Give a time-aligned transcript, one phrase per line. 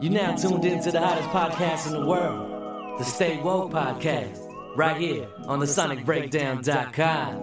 [0.00, 4.38] You're now tuned in to the hottest podcast in the world, the Stay Woke Podcast,
[4.76, 7.40] right here on the SonicBreakdown.com.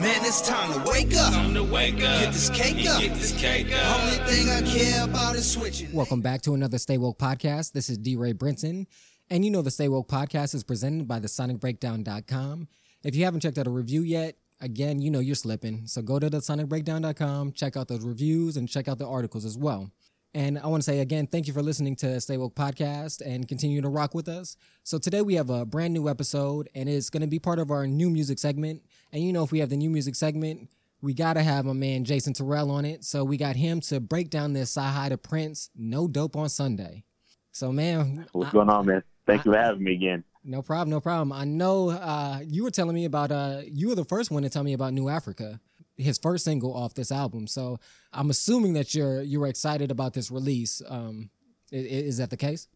[0.00, 1.32] Man, it's time to wake up.
[1.32, 2.20] Time to wake up.
[2.20, 3.00] Get this cake up.
[3.00, 4.00] Get this cake up.
[4.00, 5.92] Only thing I care about is switching.
[5.92, 7.72] Welcome back to another Stay Woke podcast.
[7.72, 8.14] This is D.
[8.14, 8.86] Ray Brinson.
[9.28, 12.68] And you know the Stay Woke podcast is presented by the sonicbreakdown.com.
[13.02, 15.88] If you haven't checked out a review yet, again, you know you're slipping.
[15.88, 19.58] So go to the sonicbreakdown.com, check out those reviews, and check out the articles as
[19.58, 19.90] well.
[20.36, 23.48] And I want to say again, thank you for listening to Stay Woke Podcast and
[23.48, 24.58] continue to rock with us.
[24.82, 27.70] So today we have a brand new episode, and it's going to be part of
[27.70, 28.82] our new music segment.
[29.14, 30.68] And you know, if we have the new music segment,
[31.00, 33.02] we got to have my man Jason Terrell on it.
[33.02, 37.04] So we got him to break down this CyHi the Prince, No Dope on Sunday.
[37.52, 39.02] So, man, What's I- going on, man?
[39.26, 40.22] Thank you for having me again.
[40.44, 41.32] no problem, no problem.
[41.32, 44.50] I know uh, you were telling me about, uh, you were the first one to
[44.50, 45.60] tell me about New Africa,
[45.96, 47.46] his first single off this album.
[47.46, 47.78] So
[48.12, 50.82] I'm assuming that you're you were excited about this release.
[50.88, 51.30] Um,
[51.72, 52.68] i- i- is that the case?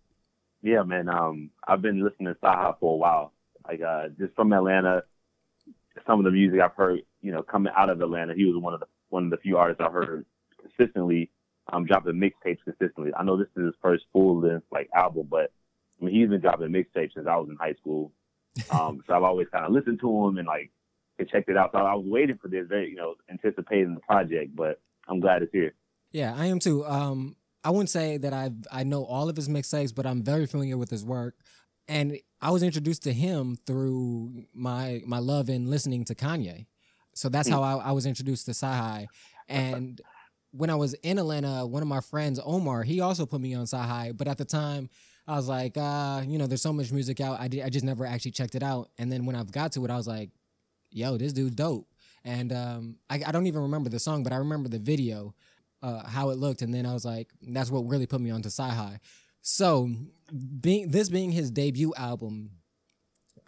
[0.62, 1.08] Yeah, man.
[1.08, 3.32] Um, I've been listening to CyHi for a while.
[3.66, 5.04] Like, uh, just from Atlanta,
[6.06, 8.74] some of the music I've heard, you know, coming out of Atlanta, he was one
[8.74, 10.24] of the one of the few artists I've heard
[10.60, 11.30] consistently,
[11.72, 13.12] um, dropping mixtapes consistently.
[13.14, 15.50] I know this is his first full length like album, but
[16.00, 18.12] I mean, he's been dropping mixtapes since I was in high school.
[18.70, 20.70] Um, so I've always kind of listened to him and like
[21.20, 21.70] and checked it out.
[21.72, 25.42] So I was waiting for this, very, you know, anticipating the project, but I'm glad
[25.42, 25.74] it's here.
[26.12, 26.84] Yeah, I am too.
[26.84, 30.46] Um, I wouldn't say that I I know all of his mixtapes, but I'm very
[30.46, 31.36] familiar with his work.
[31.86, 36.66] And I was introduced to him through my my love in listening to Kanye.
[37.14, 39.06] So that's how I, I was introduced to CyHi.
[39.48, 40.00] And
[40.52, 43.66] when I was in Atlanta, one of my friends, Omar, he also put me on
[43.66, 44.16] CyHi.
[44.16, 44.88] But at the time,
[45.26, 47.40] I was like, uh, you know, there's so much music out.
[47.40, 48.90] I did, I just never actually checked it out.
[48.98, 50.30] And then when I've got to it, I was like,
[50.90, 51.86] yo, this dude's dope.
[52.24, 55.34] And um, I, I don't even remember the song, but I remember the video,
[55.82, 56.62] uh, how it looked.
[56.62, 58.98] And then I was like, that's what really put me onto CyHi.
[59.42, 59.90] So,
[60.60, 62.50] being this being his debut album,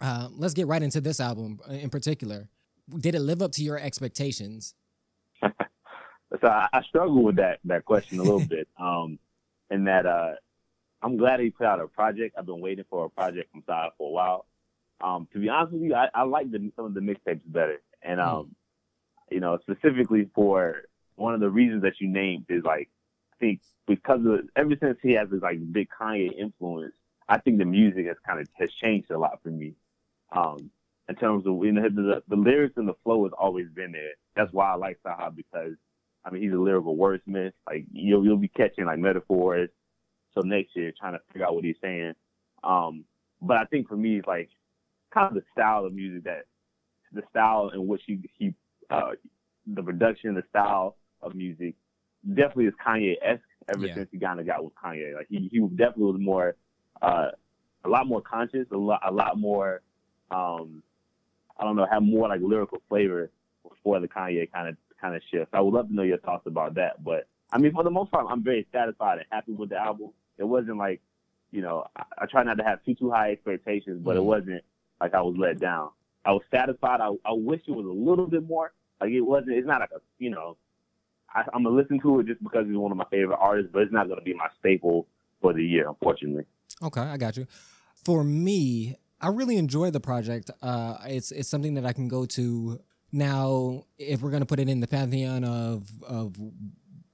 [0.01, 2.49] uh, let's get right into this album in particular.
[2.97, 4.73] Did it live up to your expectations?
[5.43, 5.51] so
[6.43, 8.67] I, I struggle with that that question a little bit.
[8.79, 9.19] Um,
[9.69, 10.31] in that uh,
[11.03, 12.35] I'm glad he put out a project.
[12.37, 14.45] I've been waiting for a project from Side for a while.
[15.03, 17.81] Um, to be honest with you, I, I like the, some of the mixtapes better,
[18.01, 18.55] and um,
[19.29, 20.83] you know, specifically for
[21.15, 22.89] one of the reasons that you named is like
[23.33, 26.93] I think because of ever since he has this like big Kanye influence,
[27.27, 29.73] I think the music has kind of has changed a lot for me.
[30.31, 30.71] Um,
[31.09, 34.11] in terms of you know, the, the lyrics and the flow has always been there.
[34.37, 35.73] That's why I like CyHi because
[36.23, 37.51] I mean he's a lyrical wordsmith.
[37.67, 39.69] Like you'll you'll be catching like metaphors.
[40.33, 42.13] So next year trying to figure out what he's saying.
[42.63, 43.03] Um,
[43.41, 44.49] but I think for me like
[45.13, 46.45] kind of the style of music that
[47.11, 48.53] the style in which he he
[48.89, 49.11] uh,
[49.67, 51.75] the production, the style of music
[52.27, 53.41] definitely is Kanye esque
[53.73, 53.93] ever Yeah.
[53.95, 55.15] since he kind of got with Kanye.
[55.15, 56.55] Like he he definitely was more
[57.01, 57.29] uh,
[57.85, 59.81] a lot more conscious, a lot a lot more
[60.31, 60.81] um,
[61.59, 63.29] I don't know, have more like lyrical flavor
[63.67, 65.53] before the Kanye kind of kind of shift.
[65.53, 67.03] I would love to know your thoughts about that.
[67.03, 70.09] But I mean, for the most part, I'm very satisfied and happy with the album.
[70.37, 71.01] It wasn't like,
[71.51, 74.25] you know, I, I try not to have too too high expectations, but it Mhm.
[74.25, 74.63] wasn't
[75.03, 75.89] like I was let down.
[76.23, 77.01] I was satisfied.
[77.01, 78.71] I I wish it was a little bit more.
[79.01, 79.57] Like it wasn't.
[79.57, 80.57] It's not like a you know.
[81.35, 83.81] I, I'm gonna listen to it just because he's one of my favorite artists, but
[83.81, 85.07] it's not gonna be my staple
[85.41, 86.45] for the year, unfortunately.
[86.81, 87.47] Okay, I got you.
[88.05, 90.51] For me, I really enjoy the project.
[90.61, 92.79] Uh, it's it's something that I can go to
[93.11, 93.83] now.
[93.97, 96.37] If we're gonna put it in the pantheon of of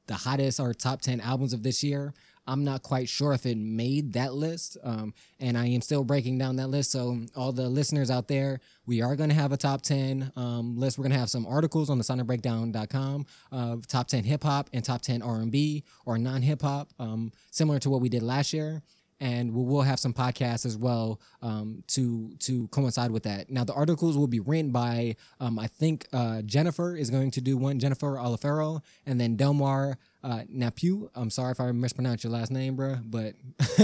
[0.06, 2.13] the hottest or top ten albums of this year,
[2.47, 4.77] I'm not quite sure if it made that list.
[4.83, 6.91] Um, and I am still breaking down that list.
[6.91, 10.97] So all the listeners out there, we are gonna have a top ten um, list.
[10.97, 15.01] We're gonna have some articles on the sonicbreakdown.com of top ten hip hop and top
[15.01, 18.81] ten R&B or non hip hop, um, similar to what we did last year
[19.19, 23.50] and we will have some podcasts as well um, to to coincide with that.
[23.50, 27.41] Now the articles will be written by um, I think uh, Jennifer is going to
[27.41, 31.09] do one, Jennifer Olifero, and then Delmar uh, Napu.
[31.16, 33.35] I'm sorry if I mispronounced your last name, bro, but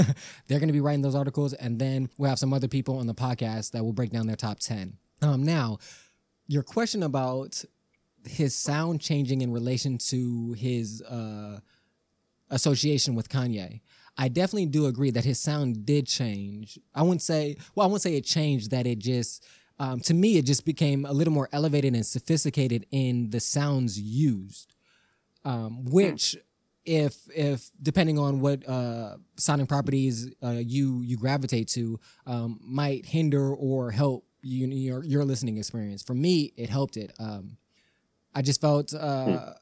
[0.47, 3.07] they're going to be writing those articles, and then we'll have some other people on
[3.07, 4.97] the podcast that will break down their top ten.
[5.21, 5.79] Um, now,
[6.47, 7.63] your question about
[8.27, 11.59] his sound changing in relation to his uh,
[12.49, 13.81] association with Kanye.
[14.17, 16.79] I definitely do agree that his sound did change.
[16.93, 19.45] I wouldn't say, well, I wouldn't say it changed, that it just,
[19.77, 23.99] um, to me, it just became a little more elevated and sophisticated in the sounds
[23.99, 24.73] used,
[25.43, 26.37] um, which,
[26.85, 33.05] if if depending on what uh, sonic properties uh, you you gravitate to, um, might
[33.07, 36.03] hinder or help you, your your listening experience.
[36.03, 37.11] For me, it helped it.
[37.19, 37.57] Um,
[38.35, 39.53] I just felt uh,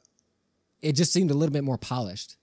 [0.82, 2.36] it just seemed a little bit more polished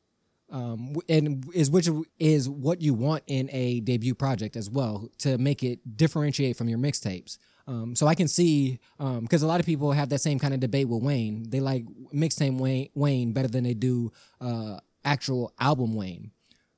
[0.51, 1.89] um, and is which
[2.19, 6.69] is what you want in a debut project as well to make it differentiate from
[6.69, 7.39] your mixtapes.
[7.67, 10.61] Um, so I can see because a lot of people have that same kind of
[10.61, 11.49] debate with Wayne.
[11.49, 16.33] They like mixtape Wayne, Wayne better than they do uh, actual album Wayne.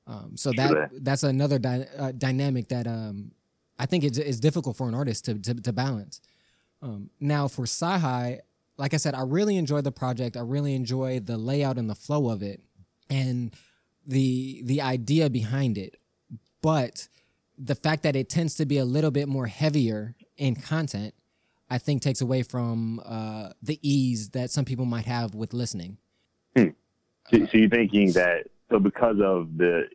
[0.07, 0.91] Um, so that Sure.
[1.01, 3.33] that's another dy- uh, dynamic that um,
[3.79, 6.21] I think it's, is difficult for an artist to to, to balance.
[6.83, 8.41] Um, now for Sci
[8.79, 10.37] like I said, I really enjoy the project.
[10.37, 12.61] I really enjoy the layout and the flow of it,
[13.11, 13.53] and
[14.07, 15.97] the the idea behind it.
[16.61, 17.09] But
[17.59, 21.15] the fact that it tends to be a little bit more heavier in content,
[21.69, 25.99] I think takes away from uh, the ease that some people might have with listening.
[26.57, 29.89] So, so you're thinking that so because of the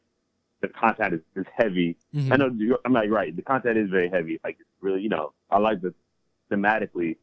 [0.61, 1.97] the content is, is heavy.
[2.15, 2.31] Mhm.
[2.31, 3.35] I know I'm not right.
[3.35, 4.39] The content is very heavy.
[4.43, 5.93] Like really, you know, I like the
[6.49, 7.17] thematically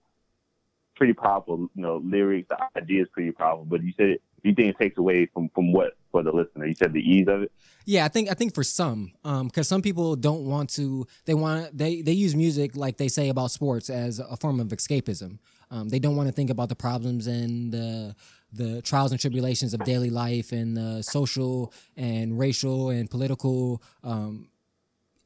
[0.94, 1.70] pretty powerful.
[1.75, 3.64] You know, lyrics, the idea is pretty powerful.
[3.64, 4.19] But you said
[4.49, 6.67] you think it takes away from from what for the listener?
[6.67, 7.52] You said the ease of it.
[7.87, 11.06] Yeah, I think I think for some, because some people don't want to.
[11.25, 14.69] They want they they use music like they say about sports as a form of
[14.69, 15.38] escapism.
[15.70, 18.14] Um, they don't want to think about the problems and the
[18.52, 24.49] the trials and tribulations of daily life and the social and racial and political um,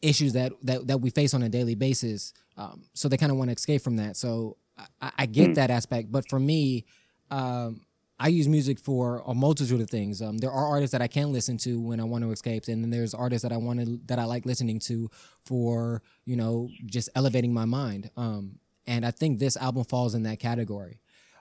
[0.00, 2.32] issues that, that that we face on a daily basis.
[2.56, 4.16] Um, so they kind of want to escape from that.
[4.16, 4.56] So
[5.00, 6.86] I, I get that aspect, but for me,
[7.30, 7.82] um,
[8.20, 10.20] I use music for a multitude of things.
[10.20, 12.82] Um, there are artists that I can listen to when I want to escape, and
[12.82, 15.10] then there's artists that I want to that I like listening to
[15.44, 18.10] for you know just elevating my mind.
[18.16, 20.98] Um, and I think this album falls in that category.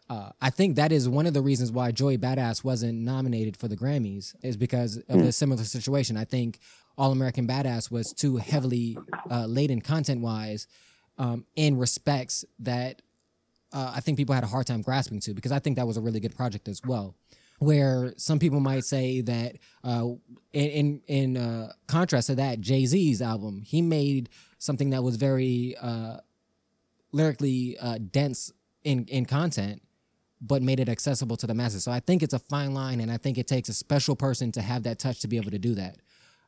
[0.09, 3.67] Uh, I think that is one of the reasons why Joey Badass wasn't nominated for
[3.67, 6.15] the Grammys is because of a similar situation.
[6.15, 6.59] I think
[6.97, 8.97] All American Badass was too heavily
[9.29, 10.67] uh, laden content wise
[11.17, 13.01] um, in respects that
[13.73, 15.97] uh, I think people had a hard time grasping to because I think that was
[15.97, 17.15] a really good project as well.
[17.59, 20.05] Where some people might say that, uh,
[20.53, 24.29] in in, in uh, contrast to that, Jay Z's album, he made
[24.59, 26.17] something that was very uh,
[27.11, 28.51] lyrically uh, dense
[28.83, 29.81] in in content,
[30.39, 31.83] but made it accessible to the masses.
[31.83, 34.51] So I think it's a fine line, and I think it takes a special person
[34.51, 35.97] to have that touch to be able to do that.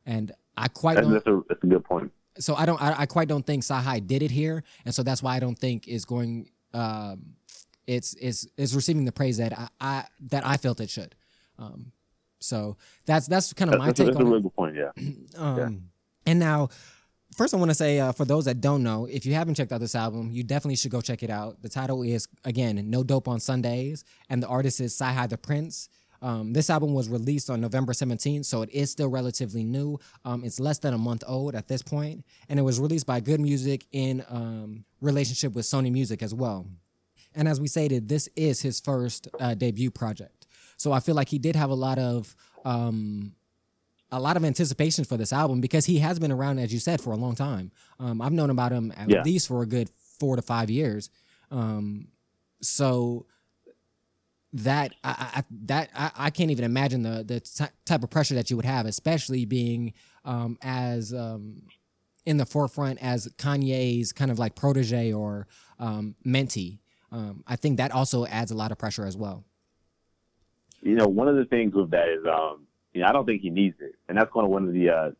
[0.06, 2.12] And I quite That's, don't that's a that's a good point.
[2.38, 5.22] so I don't I, I quite don't think CyHi did it here, and so that's
[5.24, 7.34] why I don't think is going um
[7.86, 11.14] it's it's is receiving the praise that I, I that I felt it should.
[11.58, 11.92] Um
[12.38, 12.76] so
[13.06, 14.42] that's that's kind of my That's, take that's a on really it.
[14.44, 14.76] good point.
[14.76, 14.90] Yeah.
[15.36, 15.90] Um
[16.26, 16.68] and now
[17.36, 19.72] first I want to say uh, for those that don't know, if you haven't checked
[19.72, 21.62] out this album, you definitely should go check it out.
[21.62, 25.88] The title is again No Dope on Sundays, and the artist is Sci the Prince.
[26.22, 29.98] Um, this album was released on November 17th, so it is still relatively new.
[30.24, 33.20] Um, it's less than a month old at this point, and it was released by
[33.20, 36.66] Good Music in um, relationship with Sony Music as well.
[37.34, 40.46] And as we stated, this is his first uh, debut project,
[40.76, 42.34] so I feel like he did have a lot of
[42.64, 43.32] um,
[44.12, 47.00] a lot of anticipation for this album because he has been around, as you said,
[47.00, 47.70] for a long time.
[48.00, 49.22] Um, I've known about him at Yeah.
[49.22, 49.88] least for a good
[50.18, 51.08] four to five years.
[51.52, 52.08] Um,
[52.60, 53.26] so
[54.52, 58.34] that I, I that I, I can't even imagine the the ty- type of pressure
[58.34, 59.92] that you would have, especially being
[60.24, 61.62] um, as um,
[62.26, 65.46] in the forefront as Kanye's kind of like protege or
[65.78, 66.78] um, mentee.
[67.12, 69.44] Um, I think that also adds a lot of pressure as well.
[70.82, 73.42] you know, one of the things with that is, um, you know, I don't think
[73.42, 75.10] he needs it, and that's kind of one of the uh,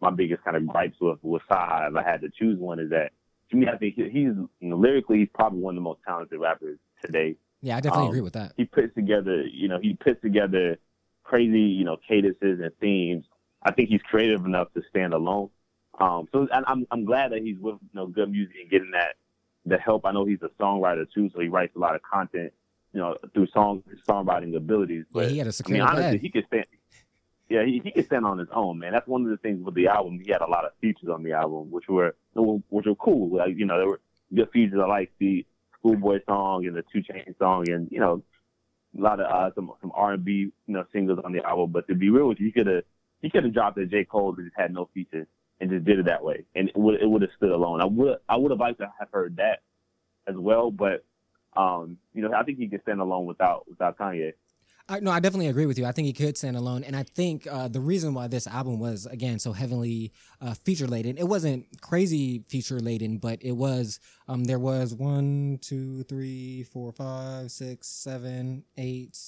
[0.00, 1.90] my biggest kind of gripes with with CyHi.
[1.90, 3.12] If I had to choose one, is that
[3.50, 6.40] to me, I think he's you know lyrically, he's probably one of the most talented
[6.40, 7.36] rappers today.
[7.62, 8.52] Yeah, I definitely Um, agree with that.
[8.56, 10.78] He puts together, you know, he puts together
[11.22, 13.24] crazy, you know, cadences and themes.
[13.62, 15.50] I think he's creative enough to stand alone.
[16.00, 19.14] Um, so I'm I'm glad that he's with you know good music and getting that
[19.66, 20.04] the help.
[20.04, 22.52] I know he's a songwriter too, so he writes a lot of content,
[22.92, 25.04] you know, through song songwriting abilities.
[25.14, 26.20] Yeah, he had a I mean, honestly, bag.
[26.20, 26.64] he could stand.
[27.48, 28.92] Yeah, he, he could stand on his own, man.
[28.92, 30.18] That's one of the things with the album.
[30.24, 33.36] He had a lot of features on the album, which were which were cool.
[33.36, 34.00] Like you know, there were
[34.34, 34.80] good features.
[34.82, 35.44] I like the
[35.82, 38.22] Schoolboy song and the 2 Chainz song, and you know,
[38.96, 41.72] a lot of uh, some some R and B you know singles on the album.
[41.72, 42.84] But to be real with you, he could have
[43.20, 45.26] he could have dropped a J Cole who just had no features
[45.60, 47.80] and just did it that way, and it would it would have stood alone.
[47.80, 49.60] I would I would have liked to have heard that
[50.26, 51.04] as well, but
[51.54, 54.34] um, you know, I think he could stand alone without without Kanye.
[54.88, 55.86] I, no, I definitely agree with you.
[55.86, 58.78] I think he could stand alone, and I think uh, the reason why this album
[58.78, 64.00] was again so heavily uh, feature laden, it wasn't crazy feature laden, but it was.
[64.28, 69.18] Um, there was one, two, three, four, five, six, seven, eight,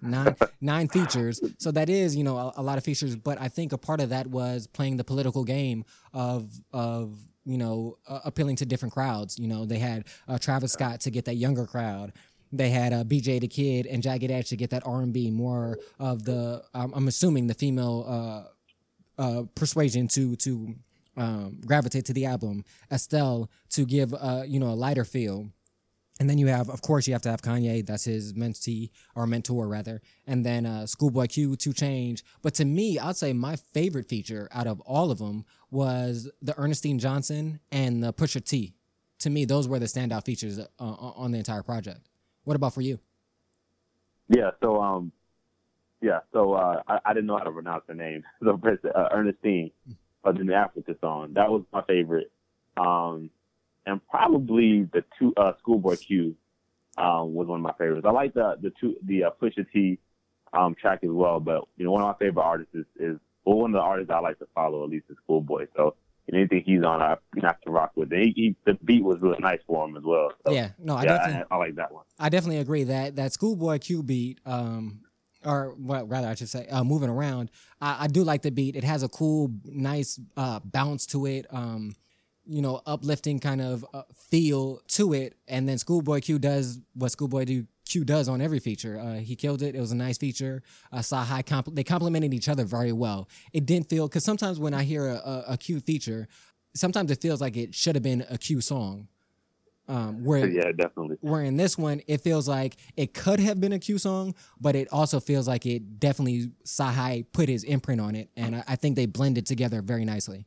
[0.00, 1.40] nine, nine features.
[1.58, 3.14] So that is, you know, a, a lot of features.
[3.14, 7.58] But I think a part of that was playing the political game of of you
[7.58, 9.38] know uh, appealing to different crowds.
[9.38, 12.12] You know, they had uh, Travis Scott to get that younger crowd.
[12.52, 15.30] They had uh, BJ the Kid and Jagged Edge to get that R and B
[15.30, 18.04] more of the I'm, assuming the female
[19.18, 20.74] uh, uh, persuasion to to
[21.16, 22.64] um, gravitate to the album.
[22.90, 25.48] Estelle to give uh, you know a lighter feel.
[26.20, 27.84] And then you have, of course, you have to have Kanye.
[27.84, 30.02] That's his mentee or mentor, rather.
[30.26, 32.22] And then uh, Schoolboy Q, 2 Chainz.
[32.42, 36.56] But to me, I'd say my favorite feature out of all of them was the
[36.60, 38.74] Ernestine Johnson and the Pusha T.
[39.20, 42.08] To me, those were the standout features uh, on the entire project.
[42.44, 42.98] What about for you?
[44.28, 44.50] Yeah.
[44.60, 45.12] So, um,
[46.00, 46.20] yeah.
[46.32, 48.24] So uh, I, I didn't know how to pronounce her name.
[48.42, 48.58] So
[48.94, 49.70] uh, Ernestine,
[50.24, 51.32] of the New Africa song.
[51.34, 52.30] That was my favorite.
[52.76, 53.30] Um,
[53.86, 56.36] and probably the two uh, Schoolboy Q
[56.96, 58.06] um, was one of my favorites.
[58.06, 59.98] I like the the two the uh, Pusha T
[60.52, 63.58] um, track as well, but you know one of my favorite artists is, is well,
[63.58, 65.66] one of the artists I like to follow at least is Schoolboy.
[65.74, 65.96] So
[66.32, 68.12] anything he's on, I you have to rock with.
[68.12, 68.24] It.
[68.24, 70.32] He, he, the beat was really nice for him as well.
[70.46, 72.04] So, yeah, no, I yeah, definitely I, I, like that one.
[72.18, 74.40] I definitely agree that that Schoolboy Q beat.
[74.46, 75.00] Um,
[75.44, 77.50] or well, rather, I should say, uh, moving around.
[77.80, 78.76] I, I, do like the beat.
[78.76, 81.46] It has a cool, nice uh, bounce to it.
[81.50, 81.96] Um,
[82.44, 85.36] you know, uplifting kind of uh, feel to it.
[85.46, 88.98] And then Schoolboy Q does what Schoolboy do, Q does on every feature.
[88.98, 89.74] Uh, he killed it.
[89.74, 90.62] It was a nice feature.
[90.92, 93.28] Uh, CyHi comp- they complemented each other very well.
[93.52, 96.28] It didn't feel because sometimes when I hear a, a, a Q feature,
[96.74, 99.08] sometimes it feels like it should have been a Q song.
[99.88, 101.16] Um, where yeah, definitely.
[101.20, 104.76] Where in this one, it feels like it could have been a Q song, but
[104.76, 108.76] it also feels like it definitely CyHi put his imprint on it, and I, I
[108.76, 110.46] think they blended together very nicely.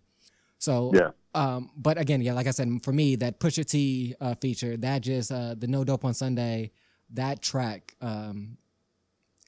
[0.58, 1.10] So yeah.
[1.36, 5.02] Um, but again, yeah, like I said, for me, that Pusha T uh, feature, that
[5.02, 6.72] just uh, the No Dope on Sunday,
[7.14, 8.58] that track, um,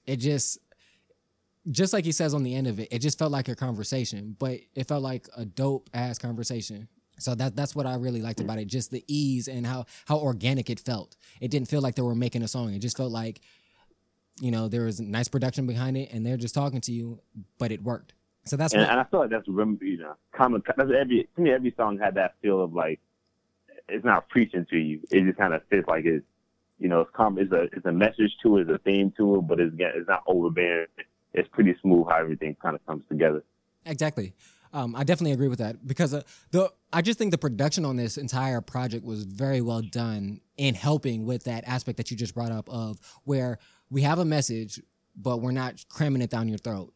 [0.05, 0.59] it just,
[1.69, 4.35] just like he says on the end of it, it just felt like a conversation,
[4.39, 6.87] but it felt like a dope ass conversation.
[7.19, 10.17] So that that's what I really liked about it, just the ease and how how
[10.17, 11.15] organic it felt.
[11.41, 12.73] It didn't feel like they were making a song.
[12.73, 13.41] It just felt like,
[14.39, 17.19] you know, there was nice production behind it, and they're just talking to you,
[17.57, 18.13] but it worked.
[18.45, 20.61] So that's and, what, and I feel like that's you know common.
[20.65, 22.99] That's every to me every song had that feel of like
[23.89, 25.01] it's not preaching to you.
[25.11, 26.25] It just kind of fits like it's
[26.79, 29.37] you know it's com- it's a it's a message to it, it's a theme to
[29.37, 30.87] it, but it's it's not overbearing.
[31.33, 33.43] It's pretty smooth how everything kind of comes together.
[33.85, 34.33] Exactly.
[34.73, 37.95] Um, I definitely agree with that because uh, the I just think the production on
[37.95, 42.33] this entire project was very well done in helping with that aspect that you just
[42.33, 44.81] brought up of where we have a message,
[45.15, 46.93] but we're not cramming it down your throat.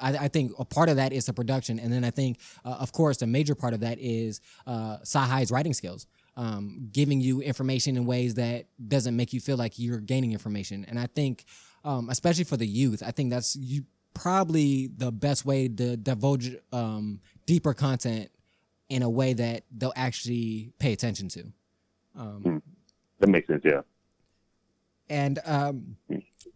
[0.00, 2.76] I, I, think a part of that is the production, and then I think, uh,
[2.80, 7.40] of course, a major part of that is uh, CyHi's writing skills, um, giving you
[7.40, 10.84] information in ways that doesn't make you feel like you're gaining information.
[10.88, 11.44] And I think,
[11.84, 13.84] um, especially for the youth, I think that's you,
[14.14, 18.30] probably the best way to divulge um, deeper content
[18.88, 21.44] in a way that they'll actually pay attention to.
[22.18, 22.56] Um, hmm.
[23.20, 23.80] that makes sense, yeah.
[25.08, 25.96] And um,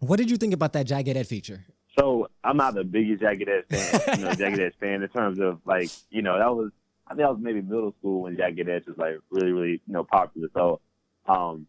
[0.01, 1.65] what did you think about that Jagged Edge feature?
[1.99, 5.41] So I'm not the biggest Jagged Edge fan, you know, Jagged Edge fan in terms
[5.41, 6.71] of like, you know, that was
[7.09, 9.93] I think I was maybe middle school when Jagged Edge was like really, really, you
[9.93, 10.49] know, popular.
[10.55, 10.81] So
[11.27, 11.67] um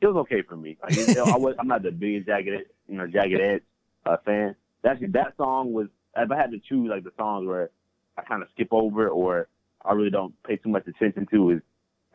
[0.00, 0.76] it was okay for me.
[0.82, 3.62] Like, you know, I was I'm not the biggest Jagged Edge, you know, Jagged Edge
[4.04, 4.56] uh, fan.
[4.84, 7.70] Actually that song was if I had to choose like the songs where
[8.16, 9.48] I kind of skip over or
[9.84, 11.62] I really don't pay too much attention to is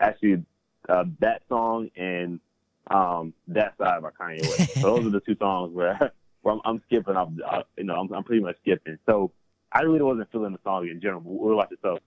[0.00, 0.44] actually
[0.88, 2.40] uh, that song and
[2.88, 4.74] um, that side by Kanye West.
[4.74, 5.98] so those are the two songs where
[6.42, 7.16] where I'm, I'm skipping.
[7.16, 8.98] I'm, uh, you know, I'm, I'm, pretty much skipping.
[9.06, 9.32] So
[9.70, 11.20] I really wasn't feeling the song in general.
[11.20, 12.00] What about yourself?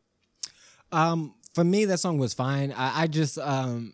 [0.95, 2.71] Um, for me, that song was fine.
[2.71, 3.93] I, I just um,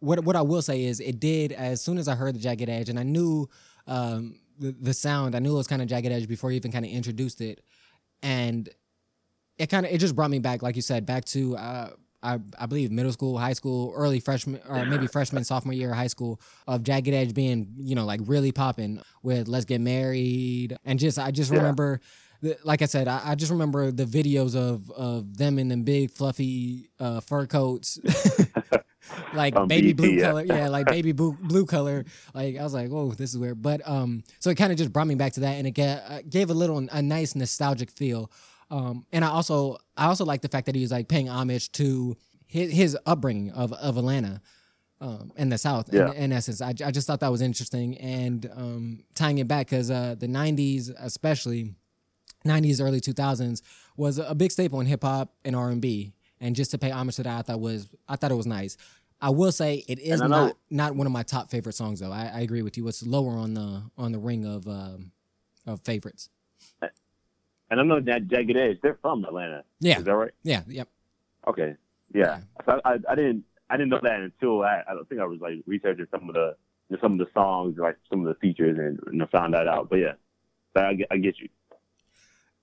[0.00, 2.68] what what I will say is it did as soon as I heard the Jagged
[2.68, 3.48] Edge, and I knew
[3.86, 5.34] um the, the sound.
[5.34, 7.60] I knew it was kind of Jagged Edge before he even kind of introduced it,
[8.22, 8.68] and
[9.58, 11.56] it kind of it just brought me back, like you said, back to.
[11.56, 11.90] Uh,
[12.22, 15.96] I, I believe middle school, high school, early freshman, or maybe freshman, sophomore year of
[15.96, 20.76] high school of Jagged Edge being, you know, like really popping with Let's Get Married.
[20.84, 22.02] And just, I just remember,
[22.40, 25.82] the, like I said, I, I, just remember the videos of, of them in them
[25.82, 27.98] big fluffy uh, fur coats.
[29.34, 30.28] like um, baby blue yeah.
[30.28, 32.04] color, yeah, like baby blue, blue color.
[32.34, 34.92] Like I was like, "Whoa, this is weird." But um, so it kind of just
[34.92, 37.90] brought me back to that, and it gave, uh, gave a little a nice nostalgic
[37.90, 38.30] feel
[38.70, 41.72] um, and I also I also like the fact that he was like paying homage
[41.72, 42.16] to
[42.46, 44.40] his, his upbringing of of Atlanta.
[45.02, 46.10] Um, in the South, yeah.
[46.10, 49.70] in, in, essence, I, I just thought that was interesting, and um, tying it back
[49.70, 51.72] because uh, the '90s, especially
[52.44, 53.62] '90s, early 2000s,
[53.96, 56.90] was a big staple in hip hop and R and B, and just to pay
[56.90, 58.76] homage to that, I thought was I thought it was nice.
[59.22, 62.12] I will say it is not not one of my top favorite songs though.
[62.12, 62.88] I, I, agree with you.
[62.88, 65.12] It's lower on the on the ring of um,
[65.66, 66.30] of favorites.
[67.70, 69.62] And I know that Jagged Edge, they're from Atlanta.
[69.78, 69.98] Yeah.
[69.98, 70.32] Is that right?
[70.42, 70.62] Yeah.
[70.66, 70.88] Yep.
[71.46, 71.76] Okay.
[72.12, 72.22] Yeah.
[72.22, 72.40] yeah.
[72.66, 75.58] So I, I, didn't I didn't know that until I, I think I was like
[75.66, 76.56] researching some of the
[77.00, 79.88] some of the songs, like some of the features, and you know, found that out.
[79.88, 80.14] But yeah,
[80.74, 81.48] I, I get you.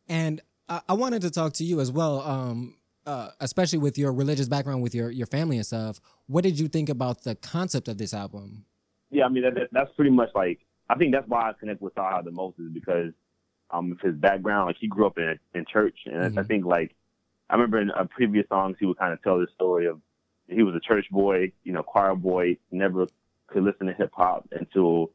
[0.10, 4.12] And I, I wanted to talk to you as well, um, uh, especially with your
[4.14, 6.00] religious background, with your your family and stuff.
[6.28, 8.66] What did you think about the concept of this album?
[9.10, 10.60] Yeah, I mean that, that- that's pretty much like
[10.90, 13.14] I think that's why I connect with CyHi the most is because
[13.72, 14.68] um of his background.
[14.68, 16.96] Like he grew up in in church, and I- I think like
[17.50, 20.02] I remember in uh, previous songs he would kind of tell the story of
[20.50, 23.08] he was a church boy, you know, choir boy, never
[23.48, 25.12] could listen to hip hop until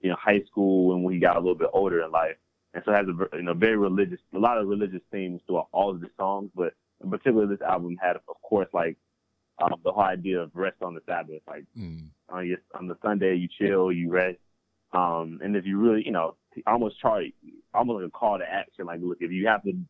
[0.00, 2.36] you know high school and when he got a little bit older in life,
[2.74, 5.68] and so it has a you know very religious, a lot of religious themes throughout
[5.72, 8.96] all of the songs, but in particular this album had of course like
[9.62, 12.08] um, the whole idea of rest on the Sabbath, like Mm.
[12.28, 14.38] on your on the Sunday you chill, you rest.
[14.92, 17.32] Um, and if you really, you know, almost try
[17.72, 18.86] almost like a call to action.
[18.86, 19.86] Like, look, if you have to, you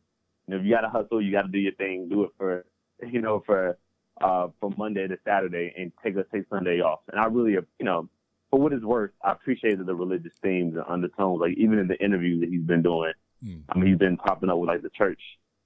[0.47, 2.09] know, if you got to hustle, you got to do your thing.
[2.09, 2.65] Do it for,
[3.07, 3.77] you know, for
[4.21, 7.01] uh from Monday to Saturday, and take a take Sunday off.
[7.11, 8.09] And I really, you know,
[8.49, 11.41] for what it's worth, I appreciated the religious themes and undertones.
[11.41, 13.63] Like even in the interviews that he's been doing, Mm.
[13.69, 15.19] I mean, he's been popping up with like the church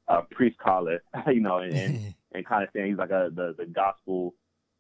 [0.08, 3.54] uh, priest collar, you know, and, and and kind of saying he's like a the
[3.58, 4.34] the gospel,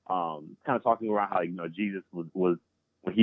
[0.09, 2.57] um, kind of talking around how you know Jesus was was
[3.03, 3.21] when he,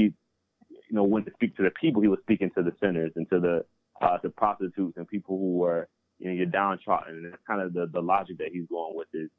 [0.70, 3.28] you know, went to speak to the people, he was speaking to the sinners and
[3.30, 3.64] to the
[4.00, 7.16] uh, to prostitutes and people who were you know you're downtrodden.
[7.16, 9.30] And that's kind of the the logic that he's going with is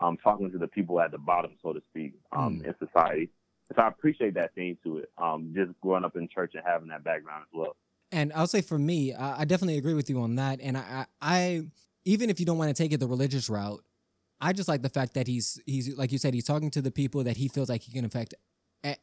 [0.00, 2.68] um talking to the people at the bottom, so to speak, um Mm.
[2.68, 3.30] in society.
[3.74, 5.10] So I appreciate that theme to it.
[5.18, 7.76] Um, just growing up in church and having that background as well.
[8.12, 10.60] And I'll say for me, I, I definitely agree with you on that.
[10.62, 11.62] And I, I, I,
[12.04, 13.82] even if you don't want to take it the religious route,
[14.40, 16.90] I just like the fact that he's he's like you said, he's talking to the
[16.90, 18.34] people that he feels like he can affect,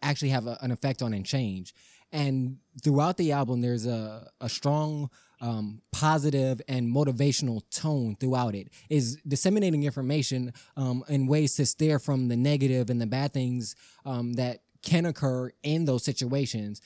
[0.01, 1.73] actually have a, an effect on and change.
[2.11, 5.09] And throughout the album, there's a a strong,
[5.41, 8.69] um, positive and motivational tone throughout it.
[8.89, 13.75] Is disseminating information um, in ways to steer from the negative and the bad things
[14.05, 16.81] um, that can occur in those situations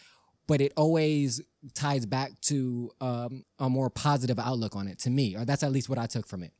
[0.48, 1.42] but it always
[1.74, 5.72] ties back to um, a more positive outlook on it to me, or that's at
[5.72, 6.52] least what I took from it.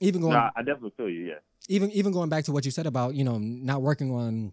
[0.00, 1.26] Even going, No, I I definitely feel you.
[1.26, 1.34] Yeah.
[1.68, 4.52] even even going back to what you said about you know not working on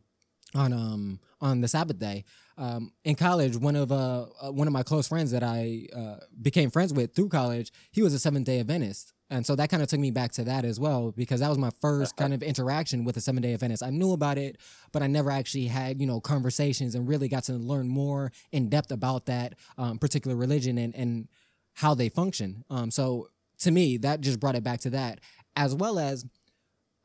[0.53, 2.25] on um on the Sabbath day.
[2.61, 6.17] Um, in college, one of uh, uh one of my close friends that I uh,
[6.39, 9.81] became friends with through college, he was a Seventh Day Adventist, and so that kind
[9.81, 12.43] of took me back to that as well because that was my first kind of
[12.43, 13.81] interaction with a Seventh Day Adventist.
[13.81, 14.57] I knew about it,
[14.91, 18.69] but I never actually had you know conversations and really got to learn more in
[18.69, 21.29] depth about that um, particular religion and and
[21.73, 22.63] how they function.
[22.69, 23.29] Um, so
[23.61, 25.19] to me, that just brought it back to that,
[25.55, 26.25] as well as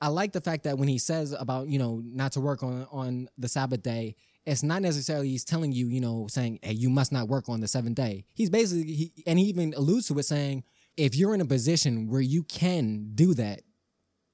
[0.02, 2.86] I like the fact that when he says about you know not to work on
[2.90, 4.16] on the Sabbath day,
[4.46, 7.60] it's not necessarily he's telling you you know saying hey you must not work on
[7.60, 8.24] the seventh day.
[8.34, 10.64] He's basically he, and he even alludes to it saying
[10.96, 13.60] if you're in a position where you can do that,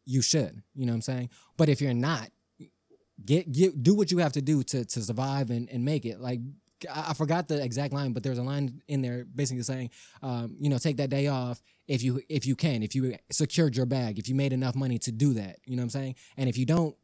[0.05, 0.63] you should.
[0.75, 1.31] You know what I'm saying?
[1.57, 2.31] But if you're not,
[3.25, 6.21] get get do what you have to do to to survive and and make it.
[6.21, 6.41] Like
[6.93, 9.91] I, forgot the exact line, but there's a line in there basically saying,
[10.23, 13.77] um, you know, take that day off if you if you can, if you secured
[13.77, 15.59] your bag, if you made enough money to do that.
[15.65, 16.15] You know what I'm saying?
[16.37, 16.97] And if you don't,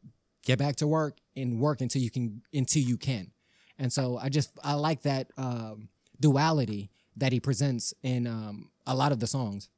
[0.45, 3.31] get back to work and work until you can until you can.
[3.77, 8.95] And so I just I like that um, duality that he presents in um, a
[8.95, 9.69] lot of the songs.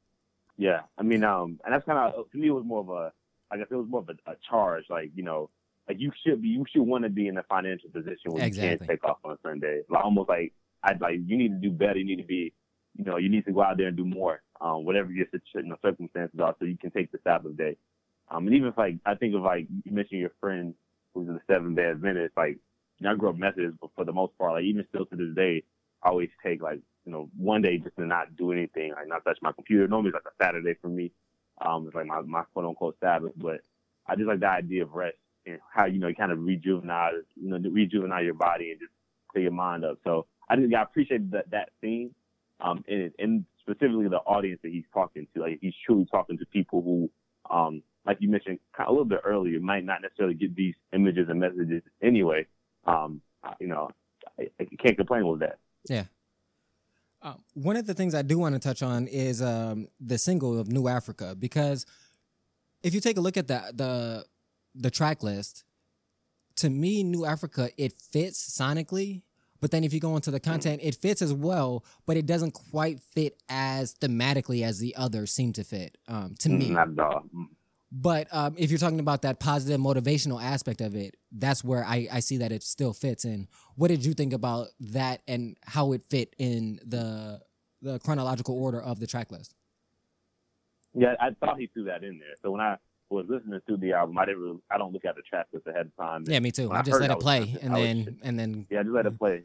[0.56, 3.12] Yeah, I mean, um, and that's kind of to me it was more of a,
[3.50, 4.84] I guess it was more of a, a charge.
[4.90, 5.50] Like you know,
[5.88, 8.54] like you should be, you should want to be in a financial position where you
[8.54, 9.82] can't take off on Sunday.
[9.88, 11.98] Like almost like I'd like you need to do better.
[11.98, 12.52] You need to be,
[12.96, 14.42] you know, you need to go out there and do more.
[14.60, 17.76] Um, whatever your situ- you know, circumstances are, so you can take the Sabbath day.
[18.32, 20.74] Um, and even if like I think of like you mentioned your friend
[21.14, 22.56] who's in the seven day Adventist, like
[22.98, 25.16] you know, I grew up Methodist, but for the most part, like even still to
[25.16, 25.62] this day,
[26.02, 29.24] I always take like you know one day just to not do anything, like not
[29.24, 29.86] touch my computer.
[29.86, 31.12] Normally it's like a Saturday for me.
[31.60, 33.60] Um, it's like my my quote unquote Sabbath, but
[34.06, 35.16] I just like the idea of rest
[35.46, 38.92] and how you know you kind of rejuvenate you know rejuvenate your body and just
[39.30, 39.98] clear your mind up.
[40.04, 42.14] So I just I appreciate that that theme,
[42.60, 45.42] um, and and specifically the audience that he's talking to.
[45.42, 47.10] Like he's truly talking to people who,
[47.54, 51.40] um, like you mentioned a little bit earlier, might not necessarily get these images and
[51.40, 52.46] messages anyway.
[52.84, 53.20] Um,
[53.60, 53.90] you know,
[54.38, 55.58] I, I can't complain with that.
[57.22, 60.58] Uh, one of the things I do want to touch on is um, the single
[60.58, 61.86] of New Africa because
[62.82, 64.24] if you take a look at the the
[64.74, 65.64] the track list,
[66.56, 69.22] to me, New Africa it fits sonically,
[69.60, 72.52] but then if you go into the content, it fits as well, but it doesn't
[72.52, 75.98] quite fit as thematically as the others seem to fit.
[76.08, 77.22] Um, to me, Not at all.
[77.94, 82.08] But um, if you're talking about that positive motivational aspect of it, that's where I,
[82.10, 83.48] I see that it still fits in.
[83.76, 87.42] What did you think about that and how it fit in the
[87.82, 89.54] the chronological order of the track list?
[90.94, 92.34] Yeah, I thought he threw that in there.
[92.40, 92.76] So when I
[93.10, 95.66] was listening through the album, I didn't really, I don't look at the track list
[95.66, 96.24] ahead of time.
[96.26, 96.70] Yeah, me too.
[96.70, 99.06] I I just let it play and was then and then Yeah, I just let
[99.06, 99.42] it play.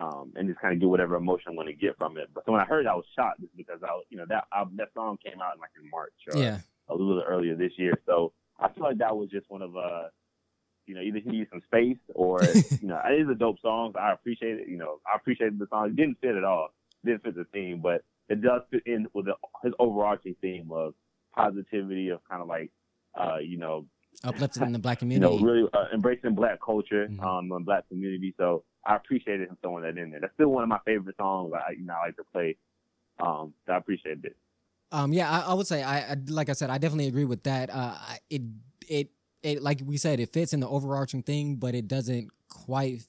[0.00, 2.30] Um, and just kind of get whatever emotion I want to get from it.
[2.32, 4.26] But so when I heard it, I was shocked just because I was, you know,
[4.28, 4.44] that
[4.76, 7.94] that song came out like in March or yeah, a little earlier this year.
[8.06, 10.04] So I feel like that was just one of, uh,
[10.86, 12.42] you know, either he needs some space or,
[12.80, 13.94] you know, it is a dope song.
[14.00, 14.68] I appreciate it.
[14.68, 15.88] You know, I appreciated the song.
[15.88, 16.70] It didn't fit at all.
[17.04, 20.94] didn't fit the theme, but it does fit in with the, his overarching theme of
[21.34, 22.70] positivity, of kind of like,
[23.18, 23.86] uh, you know,
[24.24, 25.32] uplifting the black community.
[25.32, 27.22] you know, really uh, embracing black culture, Mhm.
[27.22, 28.34] um, and black community.
[28.36, 30.20] So I appreciated him throwing that in there.
[30.20, 31.52] That's still one of my favorite songs.
[31.54, 32.56] I, you know, I like to play.
[33.20, 34.36] Um, so I appreciated it.
[34.90, 37.42] Um, yeah, I, I would say I, I like I said, I definitely agree with
[37.44, 37.70] that.
[37.70, 37.96] Uh,
[38.30, 38.42] it
[38.88, 39.10] it
[39.42, 43.02] it like we said, it fits in the overarching thing, but it doesn't quite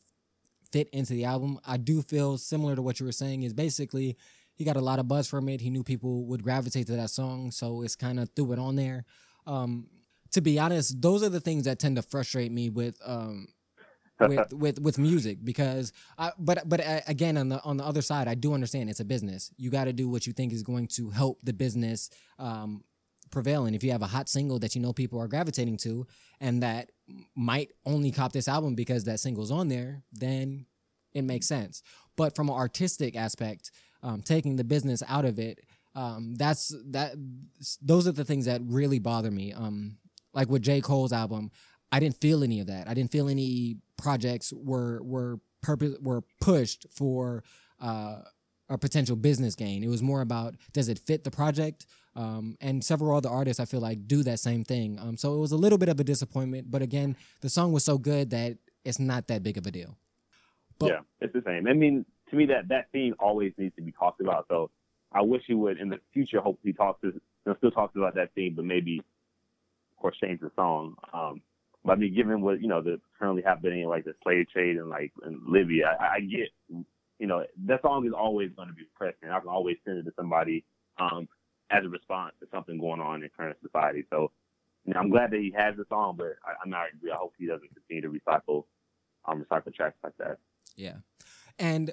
[0.72, 1.60] fit into the album.
[1.66, 3.44] I do feel similar to what you were saying.
[3.44, 4.18] Is basically
[4.56, 5.62] he got a lot of buzz from it.
[5.62, 8.76] He knew people would gravitate to that song, so it's kind of threw it on
[8.76, 9.06] there.
[9.48, 9.88] Um,
[10.32, 13.48] to be honest, those are the things that tend to frustrate me with um
[14.20, 18.02] with with with music because I but but uh, again on the on the other
[18.02, 19.52] side I do understand it's a business.
[19.58, 22.84] You got to do what you think is going to help the business um
[23.32, 26.08] prevail and if you have a hot single that you know people are gravitating to
[26.42, 26.90] and that
[27.36, 30.66] might only cop this album because that single's on there, then
[31.14, 31.84] it makes sense.
[32.16, 33.72] But from an artistic aspect,
[34.04, 35.60] um, taking the business out of it,
[35.96, 37.16] um, that's that.
[37.82, 39.54] Those are the things that really bother me.
[39.54, 39.98] Um,
[40.34, 41.52] like with J Cole's album,
[41.92, 42.88] I didn't feel any of that.
[42.88, 47.44] I didn't feel any projects were were purpose were pushed for
[47.82, 48.20] uh,
[48.70, 49.84] a potential business gain.
[49.84, 51.86] It was more about does it fit the project?
[52.16, 55.00] Um, and several other artists I feel like do that same thing.
[55.00, 57.86] Um, so it was a little bit of a disappointment, but again, the song was
[57.86, 59.96] so good that it's not that big of a deal.
[60.80, 61.68] But- yeah, it's the same.
[61.68, 64.46] I mean, to me, that that theme always needs to be talked about.
[64.50, 64.70] So
[65.12, 66.40] I wish he would in the future.
[66.42, 67.20] Hopefully, talk to
[67.58, 70.96] still talk about that theme, but maybe, of course, change the song.
[71.14, 71.42] Um,
[71.84, 74.90] but I mean, given what you know, the currently happening like the slave trade and
[74.90, 76.50] like in Libya, I, I get,
[77.20, 79.32] you know, that song is always going to be present.
[79.32, 80.66] I can always send it to somebody
[81.00, 81.28] um,
[81.72, 84.06] as a response to something going on in current society.
[84.10, 84.32] So,
[84.86, 86.88] you know, I'm glad that he has the song, but I, I'm not.
[87.12, 88.66] I hope he doesn't continue to recycle,
[89.26, 90.38] um, recycle tracks like that.
[90.76, 90.98] Yeah.
[91.58, 91.92] And